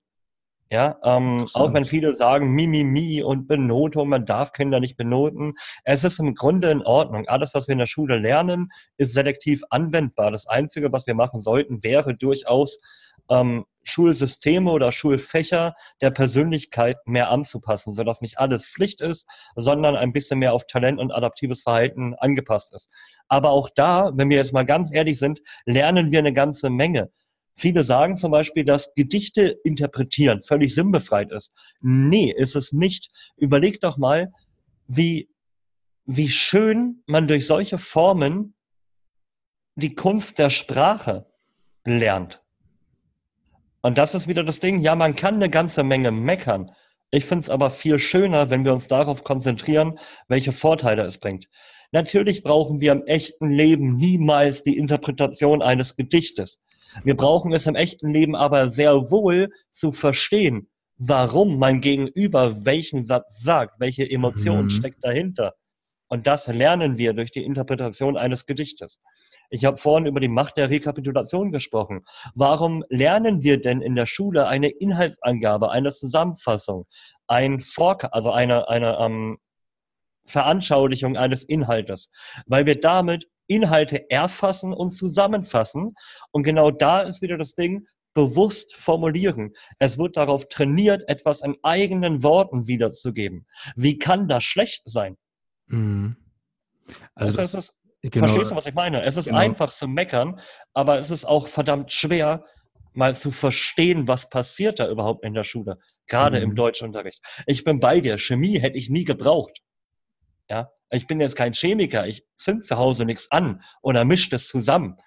Ja, 0.71 0.97
ähm, 1.03 1.45
auch 1.53 1.73
wenn 1.73 1.85
viele 1.85 2.15
sagen 2.15 2.49
Mimimi 2.49 2.83
mi, 2.83 3.17
mi 3.17 3.23
und 3.23 3.47
Benotung, 3.47 4.09
man 4.09 4.25
darf 4.25 4.51
Kinder 4.51 4.79
nicht 4.79 4.97
benoten. 4.97 5.53
Es 5.83 6.03
ist 6.03 6.19
im 6.19 6.33
Grunde 6.33 6.71
in 6.71 6.81
Ordnung. 6.81 7.27
Alles, 7.27 7.53
was 7.53 7.67
wir 7.67 7.73
in 7.73 7.79
der 7.79 7.87
Schule 7.87 8.17
lernen, 8.17 8.69
ist 8.97 9.13
selektiv 9.13 9.61
anwendbar. 9.69 10.31
Das 10.31 10.47
Einzige, 10.47 10.91
was 10.91 11.05
wir 11.05 11.13
machen 11.13 11.39
sollten, 11.39 11.83
wäre 11.83 12.15
durchaus 12.15 12.79
ähm, 13.29 13.65
Schulsysteme 13.85 14.71
oder 14.71 14.91
Schulfächer 14.91 15.75
der 16.01 16.11
Persönlichkeit 16.11 16.97
mehr 17.05 17.29
anzupassen, 17.29 17.93
sodass 17.93 18.21
nicht 18.21 18.39
alles 18.39 18.65
Pflicht 18.65 18.99
ist, 18.99 19.27
sondern 19.55 19.95
ein 19.95 20.11
bisschen 20.11 20.39
mehr 20.39 20.53
auf 20.53 20.65
Talent 20.65 20.99
und 20.99 21.11
adaptives 21.11 21.61
Verhalten 21.61 22.15
angepasst 22.15 22.73
ist. 22.73 22.89
Aber 23.27 23.51
auch 23.51 23.69
da, 23.69 24.11
wenn 24.15 24.29
wir 24.29 24.38
jetzt 24.38 24.53
mal 24.53 24.65
ganz 24.65 24.91
ehrlich 24.91 25.19
sind, 25.19 25.41
lernen 25.65 26.11
wir 26.11 26.19
eine 26.19 26.33
ganze 26.33 26.69
Menge. 26.69 27.11
Viele 27.53 27.83
sagen 27.83 28.17
zum 28.17 28.31
Beispiel, 28.31 28.65
dass 28.65 28.93
Gedichte 28.95 29.57
interpretieren 29.63 30.41
völlig 30.41 30.75
sinnbefreit 30.75 31.31
ist. 31.31 31.53
Nee, 31.79 32.33
ist 32.35 32.55
es 32.55 32.73
nicht. 32.73 33.09
Überleg 33.38 33.79
doch 33.79 33.97
mal, 33.97 34.33
wie, 34.88 35.29
wie 36.05 36.29
schön 36.29 37.03
man 37.05 37.27
durch 37.27 37.47
solche 37.47 37.77
Formen 37.77 38.55
die 39.75 39.95
Kunst 39.95 40.38
der 40.38 40.49
Sprache 40.49 41.25
lernt. 41.85 42.44
Und 43.86 44.00
das 44.00 44.15
ist 44.15 44.28
wieder 44.28 44.43
das 44.43 44.60
Ding, 44.60 44.80
ja, 44.80 44.95
man 44.95 45.15
kann 45.15 45.36
eine 45.36 45.48
ganze 45.48 45.84
Menge 45.84 46.10
meckern. 46.10 46.71
Ich 47.12 47.26
finde 47.26 47.43
es 47.43 47.52
aber 47.52 47.69
viel 47.69 48.00
schöner, 48.00 48.50
wenn 48.50 48.65
wir 48.65 48.74
uns 48.74 48.88
darauf 48.88 49.24
konzentrieren, 49.24 50.00
welche 50.28 50.54
Vorteile 50.54 51.04
es 51.04 51.19
bringt. 51.19 51.45
Natürlich 51.91 52.41
brauchen 52.41 52.82
wir 52.82 52.93
im 52.93 53.06
echten 53.06 53.52
Leben 53.52 53.95
niemals 53.98 54.63
die 54.63 54.76
Interpretation 54.76 55.62
eines 55.62 55.95
Gedichtes. 55.95 56.60
Wir 57.04 57.15
brauchen 57.15 57.54
es 57.54 57.67
im 57.67 57.76
echten 57.76 58.12
Leben 58.12 58.36
aber 58.36 58.71
sehr 58.71 59.12
wohl 59.12 59.52
zu 59.71 59.91
verstehen, 59.91 60.67
warum 60.98 61.60
mein 61.60 61.80
Gegenüber 61.80 62.65
welchen 62.65 63.06
Satz 63.06 63.43
sagt, 63.43 63.80
welche 63.80 64.10
Emotion 64.10 64.63
mhm. 64.63 64.69
steckt 64.71 65.04
dahinter. 65.04 65.54
Und 66.07 66.27
das 66.27 66.47
lernen 66.47 66.97
wir 66.97 67.13
durch 67.13 67.31
die 67.31 67.43
Interpretation 67.43 68.17
eines 68.17 68.45
Gedichtes. 68.45 68.99
Ich 69.49 69.65
habe 69.65 69.77
vorhin 69.77 70.05
über 70.05 70.19
die 70.19 70.27
Macht 70.27 70.57
der 70.57 70.69
Rekapitulation 70.69 71.51
gesprochen. 71.51 72.05
Warum 72.35 72.83
lernen 72.89 73.41
wir 73.43 73.59
denn 73.59 73.81
in 73.81 73.95
der 73.95 74.05
Schule 74.05 74.47
eine 74.47 74.69
Inhaltsangabe, 74.69 75.71
eine 75.71 75.91
Zusammenfassung, 75.91 76.85
ein 77.27 77.59
Vor 77.59 77.97
also 78.13 78.31
eine, 78.31 78.69
eine 78.69 78.97
ähm, 78.99 79.37
Veranschaulichung 80.25 81.17
eines 81.17 81.43
Inhaltes? 81.43 82.11
Weil 82.45 82.65
wir 82.65 82.79
damit 82.79 83.27
Inhalte 83.47 84.09
erfassen 84.09 84.73
und 84.73 84.91
zusammenfassen. 84.91 85.95
Und 86.31 86.43
genau 86.43 86.71
da 86.71 87.01
ist 87.01 87.21
wieder 87.21 87.37
das 87.37 87.53
Ding, 87.53 87.87
bewusst 88.13 88.75
formulieren. 88.75 89.53
Es 89.77 89.97
wird 89.97 90.17
darauf 90.17 90.47
trainiert, 90.47 91.07
etwas 91.07 91.41
in 91.41 91.57
eigenen 91.63 92.23
Worten 92.23 92.65
wiederzugeben. 92.65 93.45
Wie 93.75 93.97
kann 93.99 94.27
das 94.27 94.43
schlecht 94.43 94.83
sein? 94.85 95.17
Mhm. 95.67 96.17
Also, 97.15 97.39
also 97.39 97.41
das, 97.41 97.54
ist, 97.54 97.80
genau, 98.01 98.28
verstehst 98.28 98.51
du, 98.51 98.56
was 98.56 98.65
ich 98.65 98.73
meine? 98.73 99.04
Es 99.04 99.17
ist 99.17 99.25
genau. 99.25 99.39
einfach 99.39 99.69
zu 99.69 99.88
meckern, 99.88 100.39
aber 100.73 100.99
es 100.99 101.12
ist 101.12 101.25
auch 101.25 101.47
verdammt 101.47 101.91
schwer, 101.91 102.45
mal 102.93 103.15
zu 103.15 103.32
verstehen, 103.32 104.08
was 104.08 104.30
passiert 104.30 104.80
da 104.80 104.89
überhaupt 104.89 105.25
in 105.25 105.34
der 105.34 105.43
Schule, 105.43 105.80
gerade 106.08 106.38
mhm. 106.38 106.51
im 106.51 106.56
Deutschunterricht. 106.56 107.21
Ich 107.45 107.63
bin 107.63 107.80
bei 107.80 107.99
dir, 107.99 108.17
Chemie 108.17 108.60
hätte 108.60 108.78
ich 108.78 108.89
nie 108.89 109.04
gebraucht. 109.04 109.62
Ja, 110.49 110.71
ich 110.91 111.08
bin 111.08 111.19
jetzt 111.19 111.36
kein 111.36 111.54
Chemiker, 111.54 112.08
ich 112.08 112.25
zünd 112.36 112.63
zu 112.63 112.78
Hause 112.78 113.06
nichts 113.06 113.32
an 113.32 113.62
oder 113.82 114.06
mischt 114.06 114.32
es 114.34 114.47
zusammen. 114.47 114.97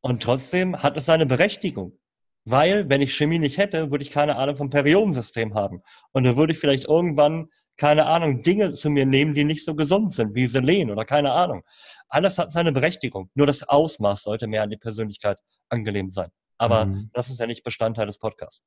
Und 0.00 0.22
trotzdem 0.22 0.82
hat 0.82 0.96
es 0.96 1.06
seine 1.06 1.26
Berechtigung. 1.26 1.98
Weil, 2.44 2.90
wenn 2.90 3.00
ich 3.00 3.14
Chemie 3.14 3.38
nicht 3.38 3.56
hätte, 3.56 3.90
würde 3.90 4.04
ich 4.04 4.10
keine 4.10 4.36
Ahnung 4.36 4.56
vom 4.56 4.68
Periodensystem 4.68 5.54
haben. 5.54 5.82
Und 6.12 6.24
dann 6.24 6.36
würde 6.36 6.52
ich 6.52 6.58
vielleicht 6.58 6.84
irgendwann 6.84 7.48
keine 7.76 8.06
Ahnung, 8.06 8.42
Dinge 8.42 8.72
zu 8.72 8.90
mir 8.90 9.06
nehmen, 9.06 9.34
die 9.34 9.44
nicht 9.44 9.64
so 9.64 9.74
gesund 9.74 10.12
sind, 10.12 10.34
wie 10.34 10.46
Selen 10.46 10.90
oder 10.90 11.04
keine 11.04 11.32
Ahnung. 11.32 11.62
Alles 12.08 12.38
hat 12.38 12.52
seine 12.52 12.72
Berechtigung. 12.72 13.30
Nur 13.34 13.46
das 13.46 13.62
Ausmaß 13.62 14.22
sollte 14.22 14.46
mehr 14.46 14.62
an 14.62 14.70
die 14.70 14.76
Persönlichkeit 14.76 15.38
angelehnt 15.68 16.12
sein. 16.12 16.30
Aber 16.58 16.86
mhm. 16.86 17.10
das 17.12 17.30
ist 17.30 17.40
ja 17.40 17.46
nicht 17.46 17.64
Bestandteil 17.64 18.06
des 18.06 18.18
Podcasts. 18.18 18.62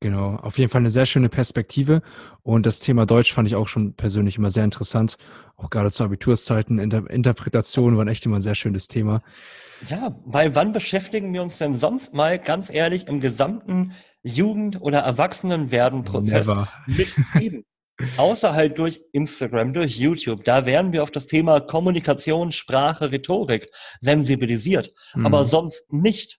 Genau, 0.00 0.36
auf 0.36 0.58
jeden 0.58 0.70
Fall 0.70 0.80
eine 0.80 0.90
sehr 0.90 1.06
schöne 1.06 1.28
Perspektive. 1.28 2.02
Und 2.42 2.66
das 2.66 2.78
Thema 2.78 3.04
Deutsch 3.04 3.32
fand 3.32 3.48
ich 3.48 3.56
auch 3.56 3.66
schon 3.66 3.94
persönlich 3.94 4.38
immer 4.38 4.50
sehr 4.50 4.62
interessant. 4.62 5.16
Auch 5.56 5.70
gerade 5.70 5.90
zu 5.90 6.04
Abiturszeiten. 6.04 6.78
Inter 6.78 7.10
Interpretation 7.10 7.96
waren 7.96 8.06
echt 8.06 8.24
immer 8.24 8.36
ein 8.36 8.42
sehr 8.42 8.54
schönes 8.54 8.86
Thema. 8.86 9.22
Ja, 9.88 10.16
weil 10.24 10.54
wann 10.54 10.72
beschäftigen 10.72 11.32
wir 11.32 11.42
uns 11.42 11.58
denn 11.58 11.74
sonst 11.74 12.14
mal 12.14 12.38
ganz 12.38 12.70
ehrlich 12.70 13.08
im 13.08 13.20
gesamten 13.20 13.92
Jugend- 14.22 14.80
oder 14.80 15.00
Erwachsenenwerden-Prozess 15.00 16.48
mit 16.86 17.08
Themen? 17.32 17.64
Außer 18.16 18.54
halt 18.54 18.78
durch 18.78 19.00
Instagram, 19.12 19.72
durch 19.72 19.98
YouTube. 19.98 20.44
Da 20.44 20.66
werden 20.66 20.92
wir 20.92 21.02
auf 21.02 21.10
das 21.10 21.26
Thema 21.26 21.60
Kommunikation, 21.60 22.52
Sprache, 22.52 23.10
Rhetorik 23.10 23.70
sensibilisiert. 24.00 24.92
Mhm. 25.14 25.26
Aber 25.26 25.44
sonst 25.44 25.92
nicht. 25.92 26.38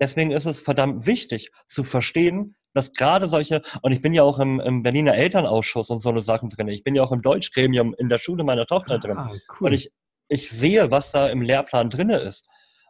Deswegen 0.00 0.30
ist 0.30 0.46
es 0.46 0.60
verdammt 0.60 1.06
wichtig 1.06 1.50
zu 1.66 1.82
verstehen, 1.84 2.56
dass 2.74 2.92
gerade 2.92 3.26
solche, 3.28 3.62
und 3.82 3.92
ich 3.92 4.02
bin 4.02 4.12
ja 4.12 4.22
auch 4.22 4.38
im, 4.38 4.60
im 4.60 4.82
Berliner 4.82 5.14
Elternausschuss 5.14 5.90
und 5.90 6.00
so 6.00 6.10
eine 6.10 6.22
Sachen 6.22 6.50
drin. 6.50 6.68
Ich 6.68 6.84
bin 6.84 6.94
ja 6.94 7.02
auch 7.02 7.12
im 7.12 7.22
Deutschgremium 7.22 7.94
in 7.98 8.08
der 8.08 8.18
Schule 8.18 8.44
meiner 8.44 8.66
Tochter 8.66 8.98
drin. 8.98 9.16
Ah, 9.16 9.32
cool. 9.60 9.68
Und 9.68 9.72
ich, 9.72 9.92
ich 10.28 10.50
sehe, 10.50 10.90
was 10.90 11.12
da 11.12 11.28
im 11.28 11.42
Lehrplan 11.42 11.90
drinne 11.90 12.18
ist. 12.18 12.46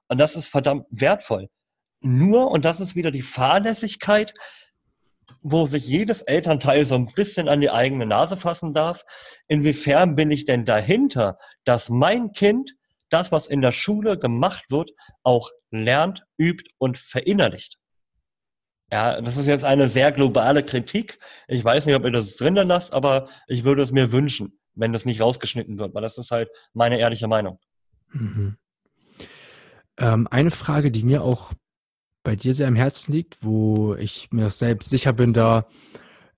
Und 0.08 0.18
das 0.18 0.36
ist 0.36 0.46
verdammt 0.46 0.86
wertvoll. 0.90 1.48
Nur, 2.00 2.50
und 2.50 2.64
das 2.64 2.80
ist 2.80 2.96
wieder 2.96 3.10
die 3.10 3.22
Fahrlässigkeit, 3.22 4.34
wo 5.42 5.66
sich 5.66 5.86
jedes 5.86 6.22
Elternteil 6.22 6.84
so 6.84 6.94
ein 6.94 7.12
bisschen 7.14 7.48
an 7.48 7.60
die 7.60 7.70
eigene 7.70 8.06
Nase 8.06 8.36
fassen 8.36 8.72
darf. 8.72 9.04
Inwiefern 9.48 10.14
bin 10.14 10.30
ich 10.30 10.44
denn 10.44 10.64
dahinter, 10.64 11.38
dass 11.64 11.88
mein 11.88 12.32
Kind 12.32 12.74
das, 13.10 13.30
was 13.30 13.46
in 13.46 13.60
der 13.60 13.72
Schule 13.72 14.18
gemacht 14.18 14.64
wird, 14.70 14.90
auch 15.22 15.50
lernt, 15.70 16.24
übt 16.38 16.70
und 16.78 16.98
verinnerlicht? 16.98 17.78
Ja, 18.92 19.20
das 19.20 19.36
ist 19.36 19.46
jetzt 19.46 19.64
eine 19.64 19.88
sehr 19.88 20.12
globale 20.12 20.62
Kritik. 20.62 21.18
Ich 21.48 21.64
weiß 21.64 21.86
nicht, 21.86 21.96
ob 21.96 22.04
ihr 22.04 22.10
das 22.10 22.36
drinnen 22.36 22.68
lasst, 22.68 22.92
aber 22.92 23.28
ich 23.48 23.64
würde 23.64 23.82
es 23.82 23.92
mir 23.92 24.12
wünschen, 24.12 24.58
wenn 24.74 24.92
das 24.92 25.04
nicht 25.04 25.20
rausgeschnitten 25.20 25.78
wird, 25.78 25.94
weil 25.94 26.02
das 26.02 26.18
ist 26.18 26.30
halt 26.30 26.48
meine 26.72 26.98
ehrliche 26.98 27.28
Meinung. 27.28 27.58
Mhm. 28.12 28.56
Ähm, 29.96 30.28
eine 30.30 30.50
Frage, 30.50 30.90
die 30.90 31.02
mir 31.02 31.22
auch 31.22 31.52
bei 32.24 32.34
dir 32.34 32.54
sehr 32.54 32.66
am 32.66 32.74
Herzen 32.74 33.12
liegt, 33.12 33.44
wo 33.44 33.94
ich 33.94 34.28
mir 34.32 34.50
selbst 34.50 34.90
sicher 34.90 35.12
bin, 35.12 35.32
da 35.32 35.68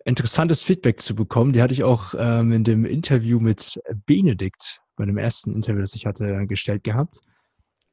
interessantes 0.05 0.63
Feedback 0.63 1.01
zu 1.01 1.15
bekommen. 1.15 1.53
Die 1.53 1.63
hatte 1.63 1.73
ich 1.73 1.85
auch 1.85 2.15
ähm, 2.19 2.53
in 2.53 2.65
dem 2.65 2.85
Interview 2.85 3.41
mit 3.41 3.81
Benedikt, 4.05 4.81
bei 4.97 5.07
dem 5.07 5.17
ersten 5.17 5.55
Interview, 5.55 5.81
das 5.81 5.95
ich 5.95 6.05
hatte, 6.05 6.47
gestellt 6.47 6.85
gehabt. 6.85 7.21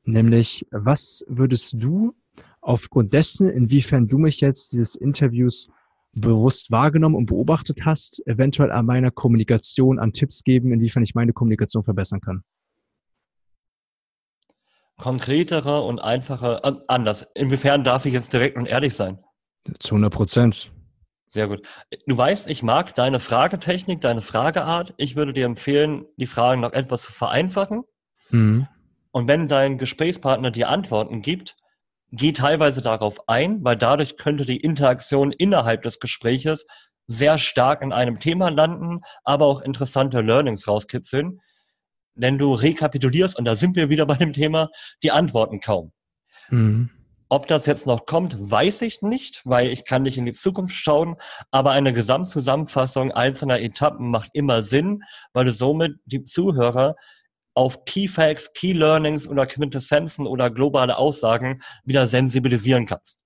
Nämlich, 0.04 0.66
was 0.72 1.24
würdest 1.30 1.82
du 1.82 2.14
aufgrund 2.62 3.14
dessen, 3.14 3.50
inwiefern 3.50 4.08
du 4.08 4.18
mich 4.18 4.42
jetzt 4.42 4.74
dieses 4.74 4.96
Interviews 4.96 5.70
bewusst 6.14 6.72
wahrgenommen 6.72 7.16
und 7.16 7.28
beobachtet 7.28 7.86
hast, 7.86 8.26
eventuell 8.28 8.72
an 8.72 8.86
meiner 8.86 9.12
Kommunikation 9.12 10.00
an 10.00 10.14
Tipps 10.14 10.44
geben, 10.44 10.74
inwiefern 10.74 11.04
ich 11.04 11.16
meine 11.16 11.34
Kommunikation 11.34 11.84
verbessern 11.84 12.22
kann? 12.22 12.44
Konkretere 14.98 15.82
und 15.82 16.00
einfache, 16.00 16.62
anders. 16.88 17.28
Inwiefern 17.36 17.84
darf 17.84 18.06
ich 18.06 18.14
jetzt 18.14 18.34
direkt 18.34 18.58
und 18.58 18.68
ehrlich 18.68 18.96
sein? 18.96 19.20
Zu 19.80 19.96
100 19.96 20.14
Prozent. 20.14 20.72
Sehr 21.28 21.48
gut. 21.48 21.66
Du 22.06 22.16
weißt, 22.16 22.48
ich 22.48 22.62
mag 22.62 22.94
deine 22.94 23.20
Fragetechnik, 23.20 24.02
deine 24.02 24.22
Frageart. 24.22 24.94
Ich 24.98 25.16
würde 25.16 25.34
dir 25.34 25.46
empfehlen, 25.46 26.06
die 26.18 26.28
Fragen 26.28 26.62
noch 26.62 26.74
etwas 26.74 27.04
zu 27.04 27.12
vereinfachen. 27.12 27.84
Mhm. 28.30 28.68
Und 29.12 29.28
wenn 29.28 29.48
dein 29.48 29.78
Gesprächspartner 29.78 30.52
dir 30.52 30.70
Antworten 30.70 31.22
gibt, 31.22 31.56
geh 32.12 32.34
teilweise 32.34 32.82
darauf 32.84 33.28
ein, 33.28 33.64
weil 33.64 33.76
dadurch 33.76 34.18
könnte 34.18 34.46
die 34.46 34.58
Interaktion 34.58 35.32
innerhalb 35.32 35.82
des 35.82 36.00
Gespräches 36.00 36.66
sehr 37.08 37.38
stark 37.38 37.82
in 37.82 37.92
einem 37.92 38.20
Thema 38.20 38.50
landen, 38.50 39.02
aber 39.24 39.48
auch 39.48 39.62
interessante 39.62 40.22
Learnings 40.22 40.68
rauskitzeln, 40.68 41.42
denn 42.16 42.38
du 42.38 42.54
rekapitulierst, 42.54 43.38
und 43.38 43.46
da 43.46 43.56
sind 43.56 43.76
wir 43.76 43.90
wieder 43.90 44.06
bei 44.06 44.16
dem 44.16 44.34
Thema, 44.34 44.70
die 45.02 45.12
Antworten 45.12 45.60
kaum. 45.60 45.92
Mhm. 46.50 46.90
Ob 47.30 47.48
das 47.48 47.66
jetzt 47.66 47.88
noch 47.88 48.06
kommt, 48.06 48.36
weiß 48.40 48.84
ich 48.84 49.02
nicht, 49.02 49.42
weil 49.44 49.70
ich 49.70 49.86
kann 49.86 50.04
nicht 50.04 50.20
in 50.20 50.26
die 50.26 50.34
Zukunft 50.34 50.76
schauen, 50.76 51.16
aber 51.50 51.72
eine 51.72 51.92
Gesamtzusammenfassung 51.92 53.12
einzelner 53.12 53.60
Etappen 53.60 54.12
macht 54.12 54.30
immer 54.34 54.62
Sinn, 54.62 55.04
weil 55.34 55.46
du 55.46 55.52
somit 55.52 55.96
die 56.06 56.24
Zuhörer 56.24 56.96
auf 57.56 57.86
Key 57.86 58.08
Facts, 58.08 58.54
Key 58.54 58.74
Learnings 58.74 59.28
oder 59.28 59.48
Quintessenzen 59.48 60.28
oder 60.28 60.52
globale 60.52 60.98
Aussagen 60.98 61.62
wieder 61.84 62.06
sensibilisieren 62.06 62.86
kannst. 62.86 63.20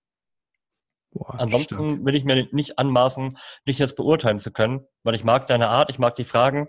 Boah, 1.12 1.40
Ansonsten 1.40 1.76
stark. 1.76 2.06
will 2.06 2.16
ich 2.16 2.24
mir 2.24 2.48
nicht 2.52 2.80
anmaßen, 2.80 3.38
dich 3.68 3.80
jetzt 3.80 3.96
beurteilen 3.96 4.40
zu 4.40 4.52
können, 4.52 4.86
weil 5.04 5.16
ich 5.16 5.24
mag 5.24 5.48
deine 5.48 5.70
Art, 5.70 5.90
ich 5.90 6.00
mag 6.00 6.16
die 6.16 6.26
Fragen 6.26 6.68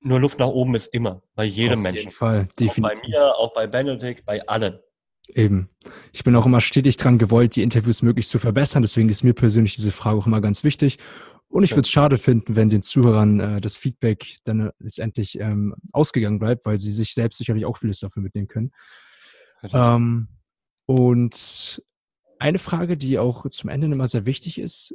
nur 0.00 0.20
Luft 0.20 0.38
nach 0.38 0.48
oben 0.48 0.74
ist 0.74 0.88
immer, 0.88 1.22
bei 1.34 1.44
jedem 1.44 1.78
Auf 1.78 1.82
Menschen. 1.82 1.98
Auf 1.98 2.04
jeden 2.04 2.16
Fall, 2.16 2.48
definitiv. 2.58 2.98
Auch 2.98 3.02
bei 3.02 3.08
mir, 3.08 3.34
auch 3.36 3.54
bei 3.54 3.66
Benedikt, 3.66 4.24
bei 4.24 4.46
allen. 4.46 4.78
Eben. 5.28 5.68
Ich 6.12 6.24
bin 6.24 6.34
auch 6.36 6.46
immer 6.46 6.60
stetig 6.60 6.96
dran 6.96 7.18
gewollt, 7.18 7.54
die 7.56 7.62
Interviews 7.62 8.02
möglichst 8.02 8.30
zu 8.30 8.38
verbessern. 8.38 8.82
Deswegen 8.82 9.08
ist 9.08 9.24
mir 9.24 9.34
persönlich 9.34 9.74
diese 9.74 9.92
Frage 9.92 10.18
auch 10.18 10.26
immer 10.26 10.40
ganz 10.40 10.64
wichtig. 10.64 10.98
Und 11.48 11.64
ich 11.64 11.72
würde 11.72 11.82
es 11.82 11.90
schade 11.90 12.18
finden, 12.18 12.56
wenn 12.56 12.68
den 12.68 12.82
Zuhörern 12.82 13.40
äh, 13.40 13.60
das 13.60 13.76
Feedback 13.76 14.38
dann 14.44 14.70
letztendlich 14.78 15.38
ähm, 15.40 15.74
ausgegangen 15.92 16.38
bleibt, 16.38 16.66
weil 16.66 16.78
sie 16.78 16.90
sich 16.90 17.14
selbst 17.14 17.38
sicherlich 17.38 17.64
auch 17.64 17.78
vieles 17.78 18.00
dafür 18.00 18.22
mitnehmen 18.22 18.48
können. 18.48 18.72
Ähm, 19.62 20.28
und 20.86 21.82
eine 22.38 22.58
Frage, 22.58 22.96
die 22.96 23.18
auch 23.18 23.48
zum 23.50 23.70
Ende 23.70 23.86
immer 23.86 24.06
sehr 24.06 24.26
wichtig 24.26 24.58
ist, 24.58 24.94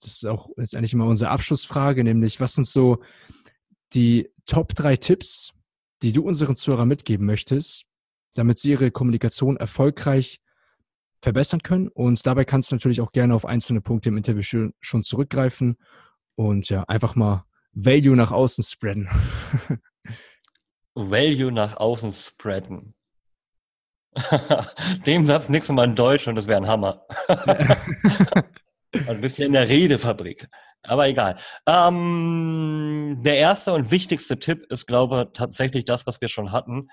das 0.00 0.12
ist 0.12 0.26
auch 0.26 0.50
letztendlich 0.56 0.92
immer 0.92 1.06
unsere 1.06 1.30
Abschlussfrage, 1.30 2.02
nämlich 2.02 2.40
was 2.40 2.54
sind 2.54 2.66
so 2.66 3.00
die 3.94 4.30
Top 4.46 4.74
drei 4.74 4.96
Tipps, 4.96 5.52
die 6.02 6.12
du 6.12 6.22
unseren 6.22 6.56
Zuhörern 6.56 6.88
mitgeben 6.88 7.26
möchtest, 7.26 7.84
damit 8.34 8.58
sie 8.58 8.70
ihre 8.70 8.90
Kommunikation 8.90 9.56
erfolgreich 9.56 10.40
verbessern 11.22 11.62
können. 11.62 11.88
Und 11.88 12.26
dabei 12.26 12.44
kannst 12.44 12.70
du 12.70 12.74
natürlich 12.74 13.00
auch 13.00 13.12
gerne 13.12 13.34
auf 13.34 13.46
einzelne 13.46 13.80
Punkte 13.80 14.10
im 14.10 14.16
Interview 14.16 14.70
schon 14.80 15.02
zurückgreifen 15.02 15.78
und 16.34 16.68
ja, 16.68 16.82
einfach 16.84 17.14
mal 17.14 17.46
Value 17.72 18.16
nach 18.16 18.32
außen 18.32 18.62
spreaden. 18.64 19.08
Value 20.94 21.52
nach 21.52 21.76
außen 21.76 22.12
spreaden. 22.12 22.94
Den 25.06 25.24
Satz 25.24 25.48
nächstes 25.48 25.74
Mal 25.74 25.88
in 25.88 25.96
Deutsch 25.96 26.28
und 26.28 26.36
das 26.36 26.46
wäre 26.46 26.60
ein 26.60 26.68
Hammer. 26.68 27.04
Ein 29.06 29.20
bisschen 29.20 29.46
in 29.46 29.52
der 29.52 29.68
Redefabrik. 29.68 30.48
Aber 30.82 31.08
egal. 31.08 31.36
Ähm, 31.66 33.18
der 33.24 33.36
erste 33.36 33.72
und 33.72 33.90
wichtigste 33.90 34.38
Tipp 34.38 34.66
ist, 34.70 34.86
glaube 34.86 35.24
ich, 35.26 35.38
tatsächlich 35.38 35.84
das, 35.84 36.06
was 36.06 36.20
wir 36.20 36.28
schon 36.28 36.52
hatten. 36.52 36.88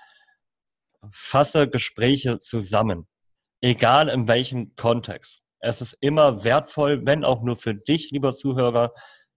Fasse 1.10 1.68
Gespräche 1.68 2.38
zusammen. 2.38 3.06
Egal 3.60 4.08
in 4.08 4.28
welchem 4.28 4.74
Kontext. 4.76 5.42
Es 5.60 5.80
ist 5.80 5.96
immer 6.00 6.42
wertvoll, 6.42 7.06
wenn 7.06 7.24
auch 7.24 7.42
nur 7.42 7.56
für 7.56 7.74
dich, 7.74 8.10
lieber 8.10 8.32
Zuhörer, 8.32 8.92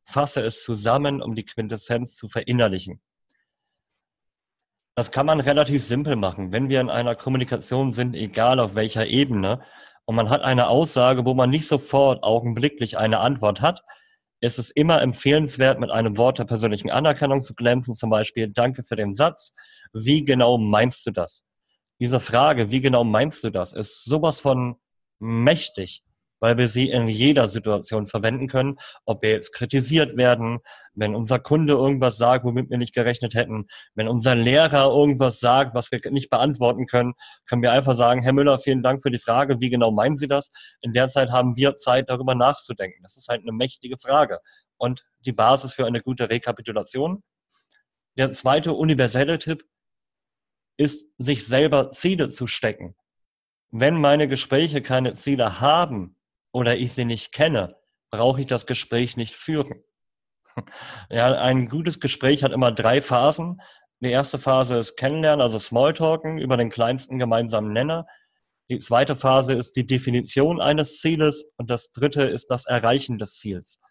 fasse 0.06 0.41
es 0.41 0.63
zusammen, 0.63 1.21
um 1.21 1.36
die 1.36 1.45
Quintessenz 1.45 2.15
zu 2.15 2.30
verinnerlichen. 2.30 3.01
Das 4.95 5.12
kann 5.12 5.25
man 5.25 5.41
relativ 5.41 5.84
simpel 5.84 6.15
machen. 6.15 6.54
Wenn 6.54 6.69
wir 6.69 6.80
in 6.80 6.89
einer 6.89 7.15
Kommunikation 7.15 7.91
sind, 7.91 8.15
egal 8.15 8.60
auf 8.60 8.75
welcher 8.75 9.06
Ebene, 9.08 9.62
und 10.05 10.15
man 10.15 10.29
hat 10.29 10.41
eine 10.41 10.67
Aussage, 10.67 11.25
wo 11.25 11.33
man 11.33 11.49
nicht 11.49 11.67
sofort 11.67 12.23
augenblicklich 12.23 12.97
eine 12.97 13.19
Antwort 13.19 13.61
hat, 13.61 13.81
ist 14.41 14.59
es 14.59 14.69
immer 14.69 15.01
empfehlenswert, 15.01 15.79
mit 15.79 15.89
einem 15.89 16.17
Wort 16.17 16.39
der 16.39 16.45
persönlichen 16.45 16.91
Anerkennung 16.91 17.41
zu 17.41 17.55
glänzen, 17.55 17.95
zum 17.95 18.09
Beispiel 18.09 18.49
Danke 18.49 18.83
für 18.83 18.95
den 18.95 19.13
Satz. 19.13 19.53
Wie 19.93 20.23
genau 20.23 20.57
meinst 20.57 21.05
du 21.07 21.11
das? 21.11 21.45
Diese 21.99 22.19
Frage, 22.19 22.69
wie 22.71 22.81
genau 22.81 23.03
meinst 23.03 23.43
du 23.43 23.49
das, 23.49 23.73
ist 23.73 24.03
sowas 24.03 24.39
von 24.39 24.75
mächtig 25.19 26.03
weil 26.39 26.57
wir 26.57 26.67
sie 26.67 26.89
in 26.89 27.07
jeder 27.07 27.47
Situation 27.47 28.07
verwenden 28.07 28.47
können, 28.47 28.77
ob 29.05 29.21
wir 29.21 29.31
jetzt 29.31 29.53
kritisiert 29.53 30.17
werden, 30.17 30.59
wenn 30.93 31.15
unser 31.15 31.39
Kunde 31.39 31.73
irgendwas 31.73 32.17
sagt, 32.17 32.45
womit 32.45 32.69
wir 32.69 32.77
nicht 32.77 32.93
gerechnet 32.93 33.33
hätten, 33.33 33.67
wenn 33.95 34.07
unser 34.07 34.35
Lehrer 34.35 34.85
irgendwas 34.85 35.39
sagt, 35.39 35.75
was 35.75 35.91
wir 35.91 35.99
nicht 36.11 36.29
beantworten 36.29 36.87
können, 36.87 37.13
können 37.47 37.61
wir 37.61 37.71
einfach 37.71 37.95
sagen, 37.95 38.21
Herr 38.21 38.33
Müller, 38.33 38.59
vielen 38.59 38.83
Dank 38.83 39.01
für 39.01 39.11
die 39.11 39.19
Frage, 39.19 39.59
wie 39.59 39.69
genau 39.69 39.91
meinen 39.91 40.17
Sie 40.17 40.27
das? 40.27 40.51
In 40.81 40.93
der 40.93 41.07
Zeit 41.07 41.31
haben 41.31 41.55
wir 41.57 41.75
Zeit, 41.75 42.09
darüber 42.09 42.35
nachzudenken. 42.35 43.03
Das 43.03 43.17
ist 43.17 43.27
halt 43.27 43.41
eine 43.41 43.51
mächtige 43.51 43.97
Frage 43.97 44.39
und 44.77 45.05
die 45.19 45.33
Basis 45.33 45.73
für 45.73 45.85
eine 45.85 46.01
gute 46.01 46.29
Rekapitulation. 46.29 47.23
Der 48.17 48.31
zweite 48.31 48.73
universelle 48.73 49.39
Tipp 49.39 49.65
ist, 50.77 51.07
sich 51.17 51.45
selber 51.45 51.89
Ziele 51.89 52.27
zu 52.27 52.47
stecken. 52.47 52.95
Wenn 53.71 53.99
meine 53.99 54.27
Gespräche 54.27 54.81
keine 54.81 55.13
Ziele 55.13 55.59
haben, 55.59 56.14
oder 56.55 56.77
ich 56.77 56.93
sie 56.93 57.03
nicht 57.03 57.33
kenne, 57.33 57.75
brauche 58.09 58.39
ich 58.39 58.47
das 58.47 58.65
Gespräch 58.65 59.17
nicht 59.17 59.35
führen. 59.35 59.83
Ja, 61.09 61.33
ein 61.41 61.67
gutes 61.67 61.99
Gespräch 61.99 62.45
hat 62.45 62.53
immer 62.53 62.71
drei 62.71 63.01
Phasen. 63.01 63.61
Die 63.99 64.09
erste 64.09 64.39
Phase 64.39 64.77
ist 64.77 64.95
Kennenlernen, 64.95 65.41
also 65.41 65.59
Smalltalken 65.59 66.37
über 66.37 66.55
den 66.55 66.69
kleinsten 66.69 67.19
gemeinsamen 67.19 67.73
Nenner. 67.73 68.07
Die 68.69 68.79
zweite 68.79 69.17
Phase 69.17 69.53
ist 69.53 69.73
die 69.73 69.85
Definition 69.85 70.61
eines 70.61 71.01
Zieles 71.01 71.43
und 71.57 71.69
das 71.69 71.91
dritte 71.91 72.23
ist 72.23 72.49
das 72.49 72.65
Erreichen 72.65 73.17
des 73.17 73.37
Ziels. 73.37 73.81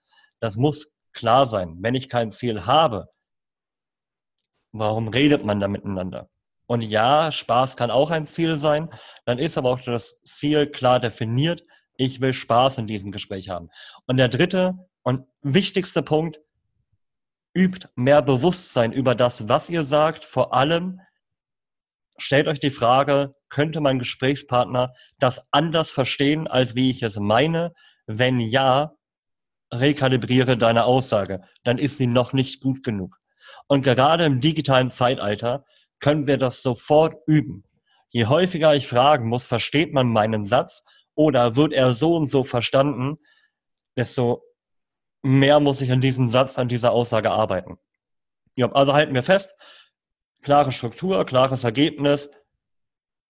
Das 0.41 0.57
muss 0.57 0.91
klar 1.13 1.45
sein. 1.45 1.77
Wenn 1.81 1.95
ich 1.95 2.09
kein 2.09 2.31
Ziel 2.31 2.65
habe, 2.65 3.09
warum 4.73 5.09
redet 5.09 5.45
man 5.45 5.61
da 5.61 5.69
miteinander? 5.69 6.31
Und 6.67 6.81
ja, 6.81 7.31
Spaß 7.31 7.77
kann 7.77 7.91
auch 7.91 8.11
ein 8.11 8.25
Ziel 8.25 8.57
sein. 8.57 8.89
Dann 9.27 9.39
ist 9.39 9.59
aber 9.59 9.71
auch 9.71 9.81
das 9.81 10.23
Ziel 10.23 10.67
klar 10.67 10.99
definiert. 10.99 11.63
Ich 11.97 12.21
will 12.21 12.33
Spaß 12.33 12.79
in 12.79 12.87
diesem 12.87 13.13
Gespräch 13.13 13.49
haben. 13.49 13.71
Und 14.07 14.17
der 14.17 14.29
dritte 14.29 14.75
und 15.03 15.27
wichtigste 15.43 16.03
Punkt, 16.03 16.41
übt 17.55 17.89
mehr 17.95 18.21
Bewusstsein 18.21 18.93
über 18.93 19.15
das, 19.15 19.49
was 19.49 19.71
ihr 19.71 19.85
sagt. 19.85 20.25
Vor 20.25 20.53
allem 20.55 21.01
stellt 22.19 22.49
euch 22.49 22.61
die 22.61 22.71
Frage, 22.71 23.35
könnte 23.49 23.81
mein 23.81 23.99
Gesprächspartner 23.99 24.93
das 25.19 25.47
anders 25.53 25.91
verstehen, 25.91 26.49
als 26.49 26.75
wie 26.75 26.91
ich 26.91 27.03
es 27.03 27.17
meine? 27.17 27.73
Wenn 28.07 28.41
ja, 28.41 28.93
rekalibriere 29.73 30.57
deine 30.59 30.85
Aussage. 30.85 31.43
Dann 31.63 31.79
ist 31.79 31.97
sie 31.97 32.07
noch 32.07 32.33
nicht 32.33 32.61
gut 32.61 32.83
genug. 32.83 33.19
Und 33.67 33.83
gerade 33.83 34.25
im 34.25 34.41
digitalen 34.41 34.91
Zeitalter 34.91 35.65
können 36.01 36.27
wir 36.27 36.39
das 36.39 36.63
sofort 36.63 37.15
üben. 37.27 37.65
Je 38.11 38.27
häufiger 38.27 38.75
ich 38.75 38.87
fragen 38.87 39.29
muss, 39.29 39.45
versteht 39.45 39.93
man 39.93 40.09
meinen 40.09 40.45
Satz 40.45 40.85
oder 41.15 41.57
wird 41.57 41.73
er 41.73 41.93
so 41.95 42.17
und 42.17 42.27
so 42.29 42.45
verstanden, 42.45 43.19
desto 43.97 44.43
mehr 45.23 45.61
muss 45.61 45.81
ich 45.81 45.91
an 45.91 46.01
diesem 46.01 46.29
Satz, 46.29 46.59
an 46.59 46.69
dieser 46.69 46.93
Aussage 46.93 47.31
arbeiten. 47.31 47.79
Ja, 48.57 48.71
also 48.73 48.93
halten 48.93 49.15
wir 49.15 49.23
fest, 49.23 49.55
klare 50.43 50.73
Struktur, 50.73 51.25
klares 51.25 51.65
Ergebnis, 51.65 52.29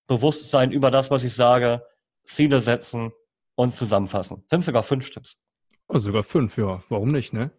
Bewusstsein 0.07 0.71
über 0.73 0.91
das, 0.91 1.11
was 1.11 1.25
ich 1.25 1.35
sage, 1.35 1.87
Ziele 2.25 2.61
setzen 2.61 3.13
und 3.55 3.75
zusammenfassen. 3.75 4.45
Sind 4.49 4.65
sogar 4.65 4.83
fünf 4.83 5.11
Tipps. 5.11 5.39
Oh, 5.87 5.99
sogar 5.99 6.23
fünf, 6.23 6.57
ja. 6.57 6.83
Warum 6.89 7.09
nicht, 7.09 7.35
ne? 7.35 7.51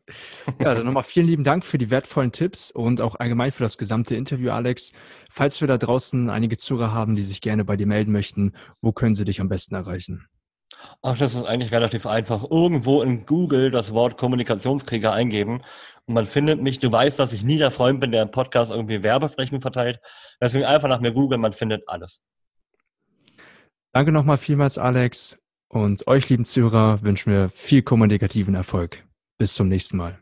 Ja, 0.60 0.74
dann 0.74 0.86
nochmal 0.86 1.04
vielen 1.04 1.28
lieben 1.28 1.44
Dank 1.44 1.64
für 1.64 1.78
die 1.78 1.92
wertvollen 1.92 2.32
Tipps 2.32 2.72
und 2.72 3.02
auch 3.02 3.16
allgemein 3.16 3.52
für 3.52 3.64
das 3.64 3.78
gesamte 3.78 4.16
Interview, 4.16 4.50
Alex. 4.50 4.94
Falls 5.30 5.62
wir 5.62 5.68
da 5.68 5.78
draußen 5.78 6.30
einige 6.30 6.58
Zuhörer 6.58 6.92
haben, 6.92 7.16
die 7.16 7.22
sich 7.22 7.42
gerne 7.42 7.64
bei 7.64 7.78
dir 7.78 7.86
melden 7.86 8.12
möchten, 8.12 8.54
wo 8.82 8.92
können 8.92 9.14
sie 9.14 9.26
dich 9.26 9.42
am 9.42 9.50
besten 9.50 9.76
erreichen? 9.76 10.28
Ach, 11.04 11.18
das 11.18 11.36
ist 11.36 11.46
eigentlich 11.46 11.72
relativ 11.72 12.08
einfach. 12.08 12.44
Irgendwo 12.50 13.04
in 13.04 13.26
Google 13.28 13.70
das 13.70 13.94
Wort 13.94 14.18
Kommunikationskrieger 14.18 15.14
eingeben 15.14 15.62
und 16.06 16.14
man 16.16 16.26
findet 16.26 16.62
mich. 16.62 16.80
Du 16.80 16.92
weißt, 16.92 17.20
dass 17.20 17.32
ich 17.32 17.44
nie 17.44 17.60
der 17.60 17.72
Freund 17.72 18.00
bin, 18.00 18.12
der 18.12 18.24
im 18.24 18.32
Podcast 18.32 18.72
irgendwie 18.72 19.04
Werbeflächen 19.04 19.62
verteilt. 19.62 20.00
Deswegen 20.42 20.66
einfach 20.66 20.90
nach 20.90 21.00
mir 21.00 21.12
googeln, 21.12 21.42
man 21.42 21.54
findet 21.54 21.88
alles. 21.88 22.22
Danke 23.94 24.12
nochmal 24.12 24.38
vielmals, 24.38 24.78
Alex. 24.78 25.38
Und 25.76 26.08
euch, 26.08 26.30
lieben 26.30 26.46
Zuhörer, 26.46 27.02
wünschen 27.02 27.34
wir 27.34 27.50
viel 27.50 27.82
kommunikativen 27.82 28.56
Erfolg. 28.56 29.04
Bis 29.38 29.56
zum 29.56 29.68
nächsten 29.68 29.98
Mal. 29.98 30.18